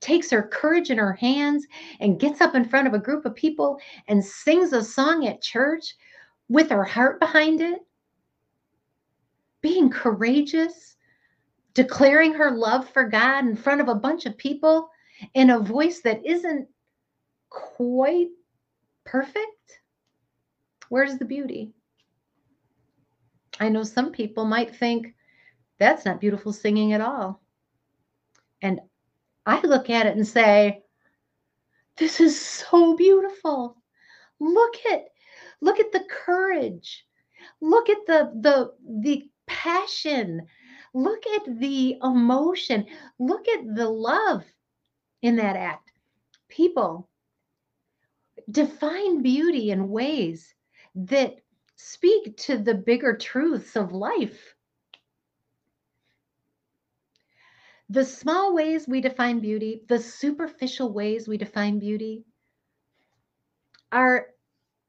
takes 0.00 0.30
her 0.30 0.42
courage 0.42 0.90
in 0.90 0.98
her 0.98 1.12
hands 1.12 1.66
and 2.00 2.18
gets 2.18 2.40
up 2.40 2.54
in 2.54 2.64
front 2.64 2.88
of 2.88 2.94
a 2.94 2.98
group 2.98 3.24
of 3.24 3.34
people 3.34 3.78
and 4.08 4.24
sings 4.24 4.72
a 4.72 4.82
song 4.82 5.26
at 5.26 5.42
church 5.42 5.94
with 6.48 6.70
her 6.70 6.84
heart 6.84 7.20
behind 7.20 7.60
it? 7.60 7.80
Being 9.60 9.90
courageous, 9.90 10.96
declaring 11.74 12.34
her 12.34 12.50
love 12.50 12.88
for 12.88 13.08
God 13.08 13.46
in 13.46 13.56
front 13.56 13.80
of 13.80 13.88
a 13.88 13.94
bunch 13.94 14.26
of 14.26 14.36
people 14.36 14.90
in 15.34 15.50
a 15.50 15.58
voice 15.58 16.00
that 16.02 16.24
isn't 16.24 16.68
quite 17.48 18.28
perfect, 19.04 19.80
where's 20.88 21.18
the 21.18 21.24
beauty? 21.24 21.72
I 23.58 23.68
know 23.68 23.82
some 23.82 24.10
people 24.10 24.44
might 24.44 24.74
think 24.74 25.14
that's 25.78 26.04
not 26.04 26.20
beautiful 26.20 26.52
singing 26.52 26.92
at 26.92 27.00
all. 27.00 27.42
And 28.62 28.80
I 29.46 29.60
look 29.62 29.90
at 29.90 30.06
it 30.06 30.16
and 30.16 30.26
say, 30.26 30.82
this 31.96 32.20
is 32.20 32.40
so 32.40 32.96
beautiful. 32.96 33.76
Look 34.38 34.74
at 34.90 35.04
look 35.60 35.78
at 35.78 35.92
the 35.92 36.04
courage. 36.08 37.06
Look 37.60 37.90
at 37.90 38.06
the 38.06 38.32
the 38.40 38.72
the 39.02 39.28
passion. 39.46 40.46
Look 40.92 41.26
at 41.26 41.58
the 41.58 41.98
emotion. 42.02 42.86
Look 43.18 43.48
at 43.48 43.74
the 43.74 43.88
love 43.88 44.44
in 45.22 45.36
that 45.36 45.56
act. 45.56 45.90
People 46.48 47.08
define 48.50 49.22
beauty 49.22 49.70
in 49.70 49.88
ways 49.88 50.54
that 50.94 51.36
speak 51.76 52.36
to 52.38 52.58
the 52.58 52.74
bigger 52.74 53.16
truths 53.16 53.76
of 53.76 53.92
life. 53.92 54.54
the 57.90 58.04
small 58.04 58.54
ways 58.54 58.86
we 58.86 59.00
define 59.00 59.40
beauty, 59.40 59.82
the 59.88 59.98
superficial 59.98 60.92
ways 60.92 61.26
we 61.26 61.36
define 61.36 61.80
beauty 61.80 62.24
are, 63.90 64.28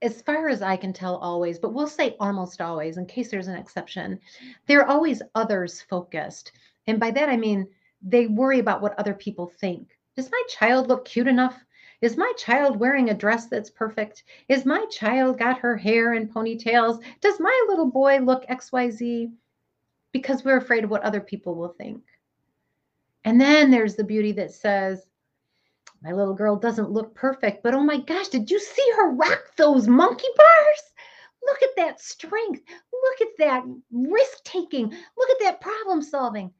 as 0.01 0.21
far 0.21 0.49
as 0.49 0.61
I 0.61 0.77
can 0.77 0.93
tell, 0.93 1.17
always, 1.17 1.59
but 1.59 1.73
we'll 1.73 1.87
say 1.87 2.15
almost 2.19 2.61
always 2.61 2.97
in 2.97 3.05
case 3.05 3.29
there's 3.29 3.47
an 3.47 3.57
exception, 3.57 4.19
they're 4.65 4.87
always 4.87 5.21
others 5.35 5.81
focused. 5.81 6.53
And 6.87 6.99
by 6.99 7.11
that, 7.11 7.29
I 7.29 7.37
mean 7.37 7.67
they 8.01 8.27
worry 8.27 8.59
about 8.59 8.81
what 8.81 8.97
other 8.97 9.13
people 9.13 9.47
think. 9.59 9.97
Does 10.15 10.31
my 10.31 10.41
child 10.49 10.87
look 10.87 11.05
cute 11.05 11.27
enough? 11.27 11.63
Is 12.01 12.17
my 12.17 12.33
child 12.35 12.77
wearing 12.77 13.11
a 13.11 13.13
dress 13.13 13.45
that's 13.45 13.69
perfect? 13.69 14.23
Is 14.49 14.65
my 14.65 14.85
child 14.89 15.37
got 15.37 15.59
her 15.59 15.77
hair 15.77 16.13
in 16.13 16.27
ponytails? 16.27 17.03
Does 17.21 17.39
my 17.39 17.65
little 17.69 17.91
boy 17.91 18.17
look 18.17 18.45
XYZ? 18.47 19.31
Because 20.11 20.43
we're 20.43 20.57
afraid 20.57 20.83
of 20.83 20.89
what 20.89 21.03
other 21.03 21.21
people 21.21 21.53
will 21.53 21.69
think. 21.69 22.01
And 23.23 23.39
then 23.39 23.69
there's 23.69 23.95
the 23.95 24.03
beauty 24.03 24.31
that 24.33 24.51
says, 24.51 25.05
my 26.01 26.11
little 26.11 26.33
girl 26.33 26.55
doesn't 26.55 26.91
look 26.91 27.13
perfect, 27.13 27.63
but 27.63 27.73
oh 27.73 27.83
my 27.83 27.99
gosh, 27.99 28.29
did 28.29 28.49
you 28.49 28.59
see 28.59 28.85
her 28.95 29.11
rock 29.11 29.55
those 29.55 29.87
monkey 29.87 30.27
bars? 30.35 30.81
Look 31.43 31.61
at 31.63 31.75
that 31.77 31.99
strength. 31.99 32.61
Look 32.91 33.21
at 33.21 33.37
that 33.39 33.63
risk 33.91 34.43
taking. 34.43 34.85
Look 34.85 35.29
at 35.29 35.39
that 35.41 35.61
problem 35.61 36.01
solving. 36.01 36.51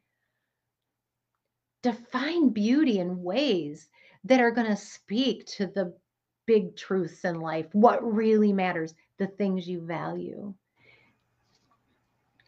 Define 1.82 2.50
beauty 2.50 3.00
in 3.00 3.24
ways 3.24 3.90
that 4.26 4.42
are 4.42 4.52
going 4.52 4.68
to 4.68 4.76
speak 4.76 5.46
to 5.48 5.68
the 5.68 5.94
big 6.46 6.76
truths 6.76 7.24
in 7.24 7.40
life, 7.40 7.68
what 7.74 8.04
really 8.04 8.54
matters, 8.54 8.94
the 9.18 9.28
things 9.28 9.68
you 9.68 9.82
value. 9.86 10.54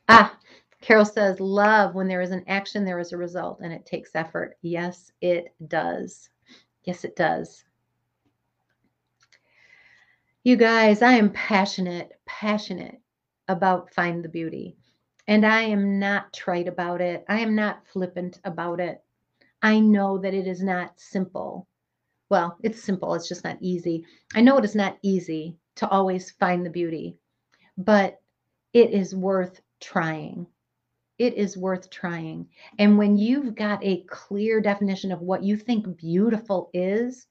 Ah, 0.10 0.38
Carol 0.82 1.06
says, 1.06 1.40
love, 1.40 1.96
when 1.96 2.08
there 2.08 2.22
is 2.22 2.32
an 2.32 2.44
action, 2.48 2.84
there 2.84 3.00
is 3.00 3.14
a 3.14 3.18
result, 3.18 3.60
and 3.64 3.72
it 3.72 3.86
takes 3.86 4.16
effort. 4.16 4.58
Yes, 4.62 5.12
it 5.22 5.54
does. 5.68 6.30
Yes, 6.84 7.04
it 7.06 7.16
does. 7.16 7.64
You 10.44 10.58
guys, 10.58 11.02
I 11.02 11.14
am 11.14 11.32
passionate, 11.32 12.20
passionate 12.26 13.00
about 13.48 13.94
Find 13.94 14.24
the 14.24 14.30
Beauty. 14.30 14.76
And 15.28 15.46
I 15.46 15.62
am 15.62 16.00
not 16.00 16.34
trite 16.34 16.68
about 16.68 17.00
it. 17.00 17.24
I 17.30 17.40
am 17.40 17.56
not 17.56 17.88
flippant 17.88 18.40
about 18.44 18.82
it. 18.82 19.02
I 19.62 19.80
know 19.80 20.18
that 20.18 20.34
it 20.34 20.48
is 20.48 20.62
not 20.62 21.00
simple. 21.00 21.68
Well, 22.30 22.58
it's 22.62 22.84
simple, 22.84 23.14
it's 23.16 23.30
just 23.30 23.46
not 23.46 23.58
easy. 23.62 24.06
I 24.36 24.42
know 24.42 24.58
it 24.58 24.66
is 24.66 24.76
not 24.76 24.98
easy 25.02 25.58
to 25.76 25.88
always 25.88 26.32
find 26.32 26.66
the 26.66 26.70
beauty, 26.70 27.18
but 27.78 28.22
it 28.74 28.92
is 28.92 29.16
worth 29.16 29.62
trying. 29.80 30.48
It 31.20 31.36
is 31.36 31.58
worth 31.58 31.90
trying. 31.90 32.50
And 32.80 32.98
when 32.98 33.18
you've 33.18 33.56
got 33.56 33.84
a 33.84 34.04
clear 34.04 34.60
definition 34.60 35.12
of 35.12 35.22
what 35.22 35.44
you 35.44 35.58
think 35.58 35.98
beautiful 35.98 36.70
is, 36.74 37.28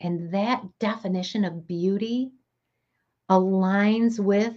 and 0.00 0.32
that 0.32 0.64
definition 0.78 1.44
of 1.44 1.66
beauty 1.66 2.32
aligns 3.30 4.18
with 4.18 4.56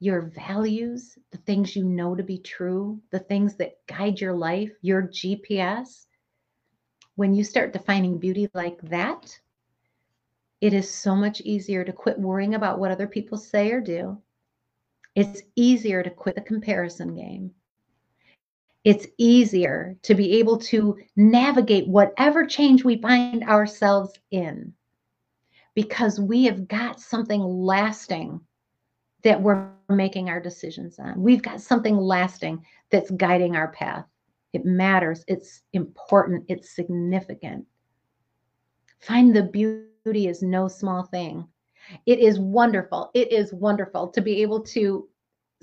your 0.00 0.22
values, 0.22 1.16
the 1.30 1.38
things 1.38 1.76
you 1.76 1.84
know 1.84 2.14
to 2.14 2.22
be 2.22 2.38
true, 2.38 3.00
the 3.10 3.18
things 3.18 3.56
that 3.56 3.78
guide 3.86 4.20
your 4.20 4.34
life, 4.34 4.72
your 4.82 5.02
GPS, 5.02 6.06
when 7.16 7.34
you 7.34 7.44
start 7.44 7.72
defining 7.72 8.18
beauty 8.18 8.48
like 8.54 8.80
that, 8.82 9.38
it 10.60 10.72
is 10.72 10.90
so 10.90 11.14
much 11.14 11.40
easier 11.42 11.84
to 11.84 11.92
quit 11.92 12.18
worrying 12.18 12.54
about 12.54 12.78
what 12.78 12.90
other 12.90 13.06
people 13.06 13.38
say 13.38 13.70
or 13.70 13.80
do. 13.80 14.18
It's 15.14 15.42
easier 15.54 16.02
to 16.02 16.10
quit 16.10 16.34
the 16.34 16.40
comparison 16.40 17.14
game. 17.14 17.52
It's 18.84 19.06
easier 19.16 19.96
to 20.02 20.14
be 20.14 20.38
able 20.38 20.58
to 20.58 20.96
navigate 21.16 21.88
whatever 21.88 22.46
change 22.46 22.84
we 22.84 23.00
find 23.00 23.42
ourselves 23.44 24.12
in 24.30 24.74
because 25.74 26.20
we 26.20 26.44
have 26.44 26.68
got 26.68 27.00
something 27.00 27.40
lasting 27.40 28.40
that 29.22 29.40
we're 29.40 29.70
making 29.88 30.28
our 30.28 30.38
decisions 30.38 30.98
on. 30.98 31.20
We've 31.20 31.42
got 31.42 31.60
something 31.60 31.96
lasting 31.96 32.64
that's 32.90 33.10
guiding 33.12 33.56
our 33.56 33.68
path. 33.68 34.04
It 34.52 34.64
matters. 34.64 35.24
It's 35.26 35.62
important. 35.72 36.44
It's 36.48 36.76
significant. 36.76 37.64
Find 39.00 39.34
the 39.34 39.42
beauty 39.44 40.28
is 40.28 40.42
no 40.42 40.68
small 40.68 41.04
thing. 41.04 41.48
It 42.06 42.18
is 42.18 42.38
wonderful. 42.38 43.10
It 43.14 43.32
is 43.32 43.52
wonderful 43.52 44.08
to 44.08 44.20
be 44.20 44.42
able 44.42 44.60
to 44.60 45.08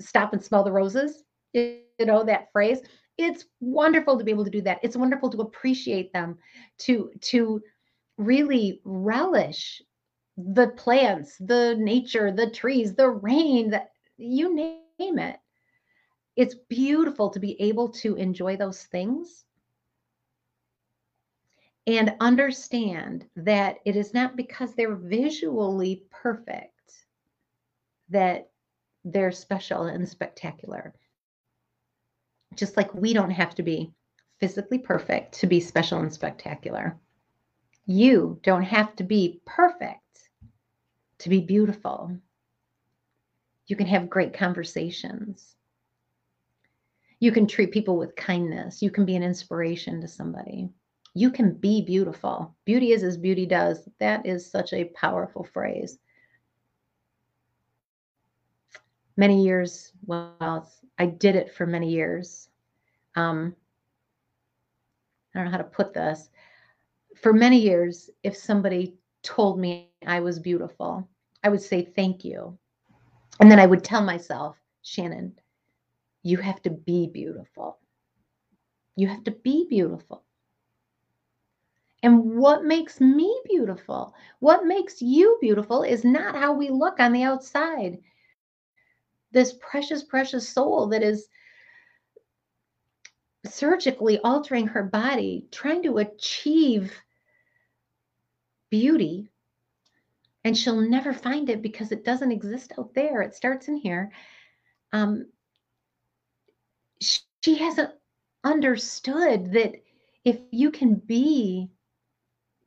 stop 0.00 0.32
and 0.32 0.42
smell 0.42 0.64
the 0.64 0.72
roses. 0.72 1.24
You 1.52 1.80
know 2.00 2.24
that 2.24 2.52
phrase. 2.52 2.80
It's 3.18 3.44
wonderful 3.60 4.18
to 4.18 4.24
be 4.24 4.30
able 4.30 4.44
to 4.44 4.50
do 4.50 4.62
that. 4.62 4.80
It's 4.82 4.96
wonderful 4.96 5.30
to 5.30 5.42
appreciate 5.42 6.12
them, 6.12 6.38
to 6.78 7.10
to 7.20 7.62
really 8.16 8.80
relish 8.84 9.82
the 10.36 10.68
plants, 10.68 11.36
the 11.38 11.76
nature, 11.78 12.32
the 12.32 12.50
trees, 12.50 12.94
the 12.94 13.08
rain, 13.10 13.70
that 13.70 13.90
you 14.16 14.54
name 14.54 15.18
it 15.18 15.38
it's 16.36 16.54
beautiful 16.68 17.30
to 17.30 17.40
be 17.40 17.60
able 17.60 17.88
to 17.90 18.14
enjoy 18.16 18.56
those 18.56 18.84
things 18.84 19.44
and 21.86 22.14
understand 22.20 23.26
that 23.36 23.78
it 23.84 23.96
is 23.96 24.14
not 24.14 24.36
because 24.36 24.74
they're 24.74 24.94
visually 24.94 26.04
perfect 26.10 26.70
that 28.08 28.50
they're 29.04 29.32
special 29.32 29.84
and 29.84 30.08
spectacular. 30.08 30.94
Just 32.56 32.76
like 32.76 32.92
we 32.94 33.12
don't 33.12 33.30
have 33.30 33.54
to 33.56 33.62
be 33.62 33.92
physically 34.40 34.78
perfect 34.78 35.34
to 35.40 35.46
be 35.46 35.60
special 35.60 36.00
and 36.00 36.12
spectacular. 36.12 36.98
You 37.86 38.40
don't 38.42 38.62
have 38.62 38.94
to 38.96 39.04
be 39.04 39.40
perfect 39.44 40.28
to 41.18 41.28
be 41.28 41.40
beautiful. 41.40 42.16
You 43.66 43.76
can 43.76 43.86
have 43.86 44.10
great 44.10 44.34
conversations. 44.34 45.54
You 47.20 47.30
can 47.30 47.46
treat 47.46 47.70
people 47.70 47.96
with 47.96 48.16
kindness. 48.16 48.82
You 48.82 48.90
can 48.90 49.04
be 49.04 49.14
an 49.14 49.22
inspiration 49.22 50.00
to 50.00 50.08
somebody. 50.08 50.68
You 51.14 51.30
can 51.30 51.54
be 51.54 51.82
beautiful. 51.82 52.56
Beauty 52.64 52.92
is 52.92 53.04
as 53.04 53.16
beauty 53.16 53.46
does. 53.46 53.88
That 54.00 54.26
is 54.26 54.50
such 54.50 54.72
a 54.72 54.90
powerful 54.96 55.44
phrase. 55.44 55.98
Many 59.16 59.44
years, 59.44 59.92
well, 60.06 60.70
I 60.98 61.06
did 61.06 61.36
it 61.36 61.52
for 61.54 61.66
many 61.66 61.90
years. 61.90 62.48
Um, 63.14 63.54
I 65.34 65.38
don't 65.38 65.46
know 65.46 65.50
how 65.50 65.58
to 65.58 65.64
put 65.64 65.92
this. 65.92 66.30
For 67.16 67.32
many 67.32 67.58
years, 67.58 68.10
if 68.22 68.36
somebody 68.36 68.94
told 69.22 69.58
me 69.58 69.90
I 70.06 70.20
was 70.20 70.38
beautiful, 70.38 71.08
I 71.44 71.48
would 71.48 71.62
say 71.62 71.82
thank 71.82 72.24
you. 72.24 72.58
And 73.40 73.50
then 73.50 73.58
I 73.58 73.66
would 73.66 73.84
tell 73.84 74.02
myself, 74.02 74.56
Shannon, 74.82 75.32
you 76.22 76.38
have 76.38 76.62
to 76.62 76.70
be 76.70 77.08
beautiful. 77.08 77.78
You 78.96 79.08
have 79.08 79.24
to 79.24 79.30
be 79.30 79.66
beautiful. 79.68 80.22
And 82.02 82.36
what 82.36 82.64
makes 82.64 83.00
me 83.00 83.40
beautiful, 83.44 84.14
what 84.40 84.66
makes 84.66 85.00
you 85.00 85.38
beautiful, 85.40 85.82
is 85.82 86.04
not 86.04 86.34
how 86.34 86.52
we 86.52 86.68
look 86.68 86.98
on 86.98 87.12
the 87.12 87.22
outside. 87.22 87.98
This 89.32 89.54
precious, 89.60 90.02
precious 90.02 90.48
soul 90.48 90.88
that 90.88 91.02
is 91.02 91.28
surgically 93.46 94.18
altering 94.18 94.68
her 94.68 94.82
body, 94.82 95.46
trying 95.50 95.82
to 95.82 95.98
achieve 95.98 96.92
beauty. 98.70 99.30
And 100.44 100.56
she'll 100.56 100.80
never 100.80 101.12
find 101.12 101.50
it 101.50 101.62
because 101.62 101.92
it 101.92 102.04
doesn't 102.04 102.32
exist 102.32 102.72
out 102.78 102.94
there. 102.94 103.22
It 103.22 103.34
starts 103.34 103.68
in 103.68 103.76
here. 103.76 104.12
Um, 104.92 105.26
she 107.00 107.56
hasn't 107.56 107.90
understood 108.44 109.52
that 109.52 109.74
if 110.24 110.38
you 110.50 110.70
can 110.70 110.94
be 110.94 111.70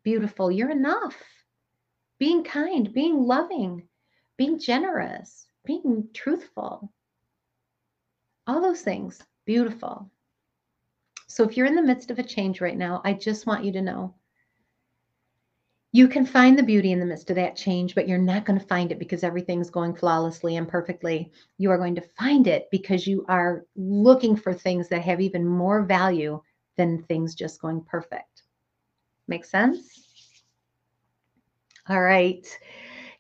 beautiful, 0.04 0.52
you're 0.52 0.72
enough. 0.72 1.16
Being 2.18 2.44
kind, 2.44 2.94
being 2.94 3.24
loving, 3.24 3.88
being 4.38 4.60
generous, 4.60 5.48
being 5.66 6.08
truthful, 6.14 6.92
all 8.48 8.62
those 8.62 8.82
things, 8.82 9.22
beautiful. 9.46 10.10
So 11.28 11.44
if 11.44 11.58
you're 11.58 11.66
in 11.66 11.76
the 11.76 11.82
midst 11.82 12.12
of 12.12 12.20
a 12.20 12.24
change 12.24 12.62
right 12.62 12.78
now, 12.78 13.02
I 13.04 13.14
just 13.14 13.48
want 13.48 13.66
you 13.66 13.72
to 13.74 13.82
know 13.82 14.16
you 15.96 16.10
can 16.10 16.26
find 16.26 16.60
the 16.60 16.64
beauty 16.64 16.92
in 16.92 17.00
the 17.00 17.06
midst 17.06 17.30
of 17.30 17.38
that 17.38 17.56
change, 17.56 17.96
but 17.96 18.06
you're 18.06 18.18
not 18.18 18.44
going 18.44 18.60
to 18.60 18.66
find 18.66 18.92
it 18.92 19.00
because 19.00 19.24
everything's 19.24 19.70
going 19.70 19.96
flawlessly 19.96 20.58
and 20.58 20.68
perfectly. 20.68 21.32
You 21.58 21.72
are 21.72 21.78
going 21.78 21.96
to 21.96 22.02
find 22.20 22.48
it 22.48 22.68
because 22.70 23.08
you 23.08 23.24
are 23.30 23.66
looking 23.78 24.36
for 24.36 24.54
things 24.54 24.90
that 24.90 25.04
have 25.04 25.22
even 25.22 25.46
more 25.48 25.84
value 25.84 26.42
than 26.76 27.04
things 27.04 27.34
just 27.34 27.62
going 27.62 27.82
perfect. 27.82 28.44
Make 29.30 29.46
sense? 29.46 30.44
All 31.88 32.02
right. 32.02 32.46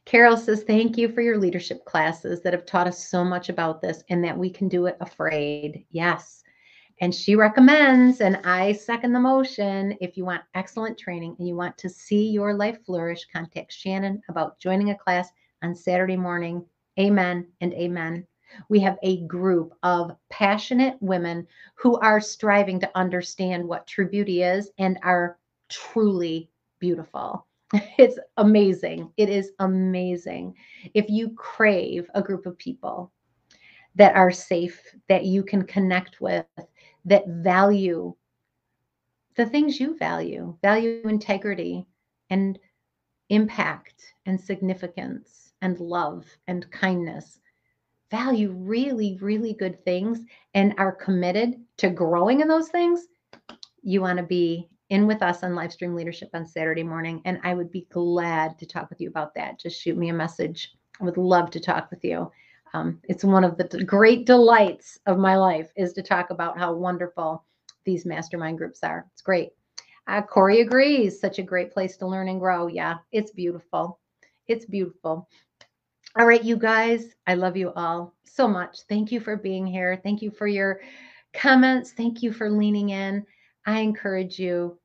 Carol 0.05 0.37
says, 0.37 0.63
Thank 0.63 0.97
you 0.97 1.09
for 1.09 1.21
your 1.21 1.37
leadership 1.37 1.83
classes 1.85 2.41
that 2.41 2.53
have 2.53 2.65
taught 2.65 2.87
us 2.87 3.07
so 3.07 3.23
much 3.23 3.49
about 3.49 3.81
this 3.81 4.03
and 4.09 4.23
that 4.23 4.37
we 4.37 4.49
can 4.49 4.67
do 4.67 4.85
it 4.85 4.97
afraid. 5.01 5.85
Yes. 5.89 6.43
And 7.01 7.13
she 7.13 7.35
recommends, 7.35 8.21
and 8.21 8.37
I 8.45 8.71
second 8.71 9.11
the 9.11 9.19
motion. 9.19 9.97
If 9.99 10.15
you 10.15 10.23
want 10.23 10.43
excellent 10.53 10.97
training 10.97 11.35
and 11.39 11.47
you 11.47 11.55
want 11.55 11.77
to 11.79 11.89
see 11.89 12.29
your 12.29 12.53
life 12.53 12.77
flourish, 12.85 13.27
contact 13.33 13.73
Shannon 13.73 14.21
about 14.29 14.59
joining 14.59 14.91
a 14.91 14.97
class 14.97 15.29
on 15.61 15.75
Saturday 15.75 16.15
morning. 16.15 16.63
Amen 16.97 17.47
and 17.59 17.73
amen. 17.73 18.25
We 18.69 18.79
have 18.79 18.97
a 19.03 19.25
group 19.25 19.73
of 19.83 20.15
passionate 20.29 20.95
women 21.01 21.47
who 21.73 21.97
are 21.99 22.21
striving 22.21 22.79
to 22.79 22.91
understand 22.95 23.67
what 23.67 23.87
true 23.87 24.07
beauty 24.07 24.43
is 24.43 24.69
and 24.77 24.97
are 25.03 25.37
truly 25.67 26.49
beautiful. 26.79 27.45
It's 27.97 28.19
amazing. 28.37 29.11
It 29.17 29.29
is 29.29 29.51
amazing. 29.59 30.55
If 30.93 31.09
you 31.09 31.31
crave 31.31 32.09
a 32.13 32.21
group 32.21 32.45
of 32.45 32.57
people 32.57 33.11
that 33.95 34.15
are 34.15 34.31
safe, 34.31 34.81
that 35.09 35.25
you 35.25 35.43
can 35.43 35.63
connect 35.63 36.21
with, 36.21 36.45
that 37.05 37.27
value 37.27 38.15
the 39.35 39.45
things 39.45 39.79
you 39.79 39.97
value, 39.97 40.57
value 40.61 41.01
integrity 41.05 41.85
and 42.29 42.57
impact 43.29 44.13
and 44.25 44.39
significance 44.39 45.51
and 45.61 45.79
love 45.79 46.25
and 46.47 46.69
kindness, 46.71 47.39
value 48.11 48.51
really, 48.51 49.17
really 49.21 49.53
good 49.53 49.83
things 49.83 50.21
and 50.53 50.73
are 50.77 50.93
committed 50.93 51.55
to 51.77 51.89
growing 51.89 52.39
in 52.39 52.47
those 52.47 52.69
things, 52.69 53.07
you 53.81 53.99
want 54.01 54.17
to 54.17 54.23
be 54.23 54.69
in 54.89 55.07
with 55.07 55.21
us 55.21 55.43
on 55.43 55.55
live 55.55 55.73
stream 55.73 55.95
Leadership 55.95 56.29
on 56.33 56.45
Saturday 56.45 56.83
morning. 56.83 57.21
And 57.25 57.39
I 57.43 57.53
would 57.53 57.71
be 57.71 57.87
glad 57.91 58.57
to 58.59 58.65
talk 58.65 58.89
with 58.89 59.01
you 59.01 59.09
about 59.09 59.33
that. 59.35 59.59
Just 59.59 59.81
shoot 59.81 59.97
me 59.97 60.09
a 60.09 60.13
message. 60.13 60.73
I 61.01 61.05
would 61.05 61.17
love 61.17 61.49
to 61.51 61.59
talk 61.59 61.89
with 61.89 62.03
you. 62.03 62.31
Um, 62.73 62.99
it's 63.05 63.23
one 63.23 63.43
of 63.43 63.57
the 63.57 63.83
great 63.83 64.25
delights 64.25 64.99
of 65.05 65.17
my 65.17 65.37
life 65.37 65.71
is 65.75 65.93
to 65.93 66.03
talk 66.03 66.29
about 66.29 66.57
how 66.57 66.73
wonderful 66.73 67.43
these 67.85 68.05
mastermind 68.05 68.57
groups 68.57 68.83
are. 68.83 69.05
It's 69.13 69.21
great. 69.21 69.51
Uh, 70.07 70.21
Corey 70.21 70.61
agrees. 70.61 71.19
Such 71.19 71.39
a 71.39 71.43
great 71.43 71.71
place 71.71 71.97
to 71.97 72.07
learn 72.07 72.27
and 72.27 72.39
grow. 72.39 72.67
Yeah, 72.67 72.97
it's 73.11 73.31
beautiful. 73.31 73.99
It's 74.47 74.65
beautiful. 74.65 75.27
All 76.17 76.25
right, 76.25 76.43
you 76.43 76.55
guys, 76.55 77.13
I 77.27 77.33
love 77.33 77.57
you 77.57 77.73
all 77.75 78.13
so 78.23 78.47
much. 78.47 78.81
Thank 78.87 79.11
you 79.11 79.19
for 79.19 79.35
being 79.35 79.65
here. 79.65 79.99
Thank 80.03 80.21
you 80.21 80.31
for 80.31 80.47
your 80.47 80.79
comments. 81.33 81.91
Thank 81.91 82.21
you 82.21 82.31
for 82.31 82.49
leaning 82.49 82.89
in. 82.89 83.25
I 83.65 83.79
encourage 83.79 84.39
you 84.39 84.77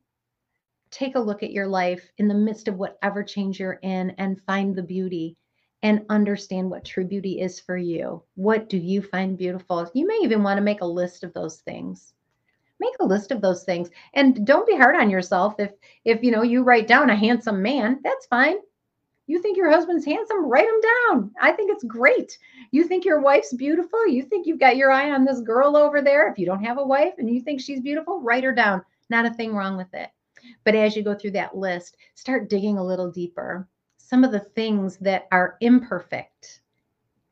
take 0.91 1.15
a 1.15 1.21
look 1.21 1.43
at 1.43 1.53
your 1.53 1.67
life 1.67 2.11
in 2.19 2.29
the 2.29 2.35
midst 2.35 2.69
of 2.69 2.77
whatever 2.77 3.23
change 3.23 3.61
you're 3.61 3.79
in 3.83 4.11
and 4.19 4.43
find 4.43 4.75
the 4.75 4.83
beauty 4.83 5.37
and 5.83 6.05
understand 6.09 6.71
what 6.71 6.85
true 6.85 7.05
beauty 7.05 7.41
is 7.41 7.59
for 7.61 7.77
you. 7.77 8.23
What 8.35 8.69
do 8.69 8.77
you 8.77 9.01
find 9.03 9.39
beautiful? 9.39 9.91
You 9.95 10.07
may 10.07 10.19
even 10.23 10.43
want 10.43 10.59
to 10.59 10.63
make 10.63 10.83
a 10.83 10.87
list 10.87 11.25
of 11.25 11.33
those 11.33 11.59
things. 11.61 12.13
Make 12.81 12.95
a 13.01 13.07
list 13.07 13.31
of 13.31 13.41
those 13.41 13.65
things 13.65 13.91
and 14.15 14.47
don't 14.47 14.67
be 14.67 14.77
hard 14.77 14.97
on 14.97 15.11
yourself 15.11 15.55
if 15.59 15.73
if 16.05 16.23
you 16.23 16.31
know 16.31 16.43
you 16.43 16.63
write 16.63 16.87
down 16.89 17.11
a 17.11 17.17
handsome 17.17 17.63
man, 17.63 18.01
that's 18.03 18.27
fine. 18.27 18.57
You 19.31 19.41
think 19.41 19.57
your 19.57 19.71
husband's 19.71 20.05
handsome? 20.05 20.45
Write 20.45 20.67
him 20.67 20.81
down. 20.81 21.31
I 21.41 21.53
think 21.53 21.71
it's 21.71 21.85
great. 21.85 22.37
You 22.73 22.83
think 22.83 23.05
your 23.05 23.21
wife's 23.21 23.53
beautiful? 23.53 24.05
You 24.09 24.25
think 24.25 24.45
you've 24.45 24.59
got 24.59 24.77
your 24.77 24.91
eye 24.91 25.13
on 25.13 25.25
this 25.25 25.41
girl 25.41 25.77
over 25.77 26.03
there? 26.03 26.27
If 26.27 26.37
you 26.37 26.47
don't 26.47 26.65
have 26.65 26.79
a 26.79 26.85
wife 26.85 27.15
and 27.17 27.31
you 27.31 27.41
think 27.41 27.61
she's 27.61 27.81
beautiful, 27.81 28.21
write 28.21 28.43
her 28.43 28.53
down. 28.53 28.83
Not 29.09 29.27
a 29.27 29.31
thing 29.31 29.55
wrong 29.55 29.77
with 29.77 29.95
it. 29.95 30.11
But 30.65 30.75
as 30.75 30.97
you 30.97 31.05
go 31.05 31.15
through 31.15 31.31
that 31.33 31.57
list, 31.57 31.97
start 32.17 32.51
digging 32.51 32.79
a 32.79 32.85
little 32.85 33.09
deeper. 33.09 33.69
Some 33.99 34.25
of 34.25 34.33
the 34.33 34.41
things 34.41 34.97
that 34.97 35.29
are 35.31 35.59
imperfect 35.61 36.63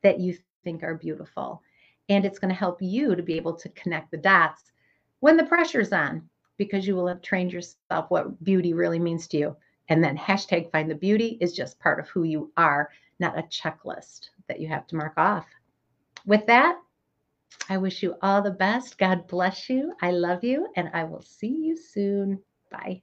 that 0.01 0.21
you 0.21 0.37
think 0.63 0.83
are 0.83 0.95
beautiful. 0.95 1.61
And 2.07 2.23
it's 2.23 2.39
going 2.39 2.47
to 2.47 2.55
help 2.55 2.77
you 2.81 3.13
to 3.13 3.21
be 3.21 3.33
able 3.33 3.55
to 3.55 3.67
connect 3.69 4.11
the 4.11 4.17
dots 4.17 4.71
when 5.19 5.35
the 5.35 5.43
pressure's 5.43 5.91
on, 5.91 6.29
because 6.55 6.87
you 6.87 6.95
will 6.95 7.07
have 7.07 7.21
trained 7.21 7.51
yourself 7.51 8.05
what 8.07 8.41
beauty 8.41 8.73
really 8.73 8.99
means 8.99 9.27
to 9.27 9.37
you. 9.37 9.57
And 9.89 10.03
then 10.03 10.17
hashtag 10.17 10.71
find 10.71 10.89
the 10.89 10.95
beauty 10.95 11.37
is 11.41 11.53
just 11.53 11.79
part 11.79 11.99
of 11.99 12.07
who 12.09 12.23
you 12.23 12.51
are, 12.55 12.89
not 13.19 13.37
a 13.37 13.43
checklist 13.43 14.29
that 14.47 14.59
you 14.59 14.67
have 14.67 14.87
to 14.87 14.95
mark 14.95 15.13
off. 15.17 15.47
With 16.25 16.45
that, 16.47 16.79
I 17.67 17.77
wish 17.77 18.03
you 18.03 18.15
all 18.21 18.41
the 18.41 18.51
best. 18.51 18.97
God 18.97 19.27
bless 19.27 19.69
you. 19.69 19.93
I 20.01 20.11
love 20.11 20.43
you, 20.43 20.67
and 20.75 20.89
I 20.93 21.03
will 21.05 21.21
see 21.21 21.47
you 21.47 21.75
soon. 21.75 22.39
Bye. 22.69 23.01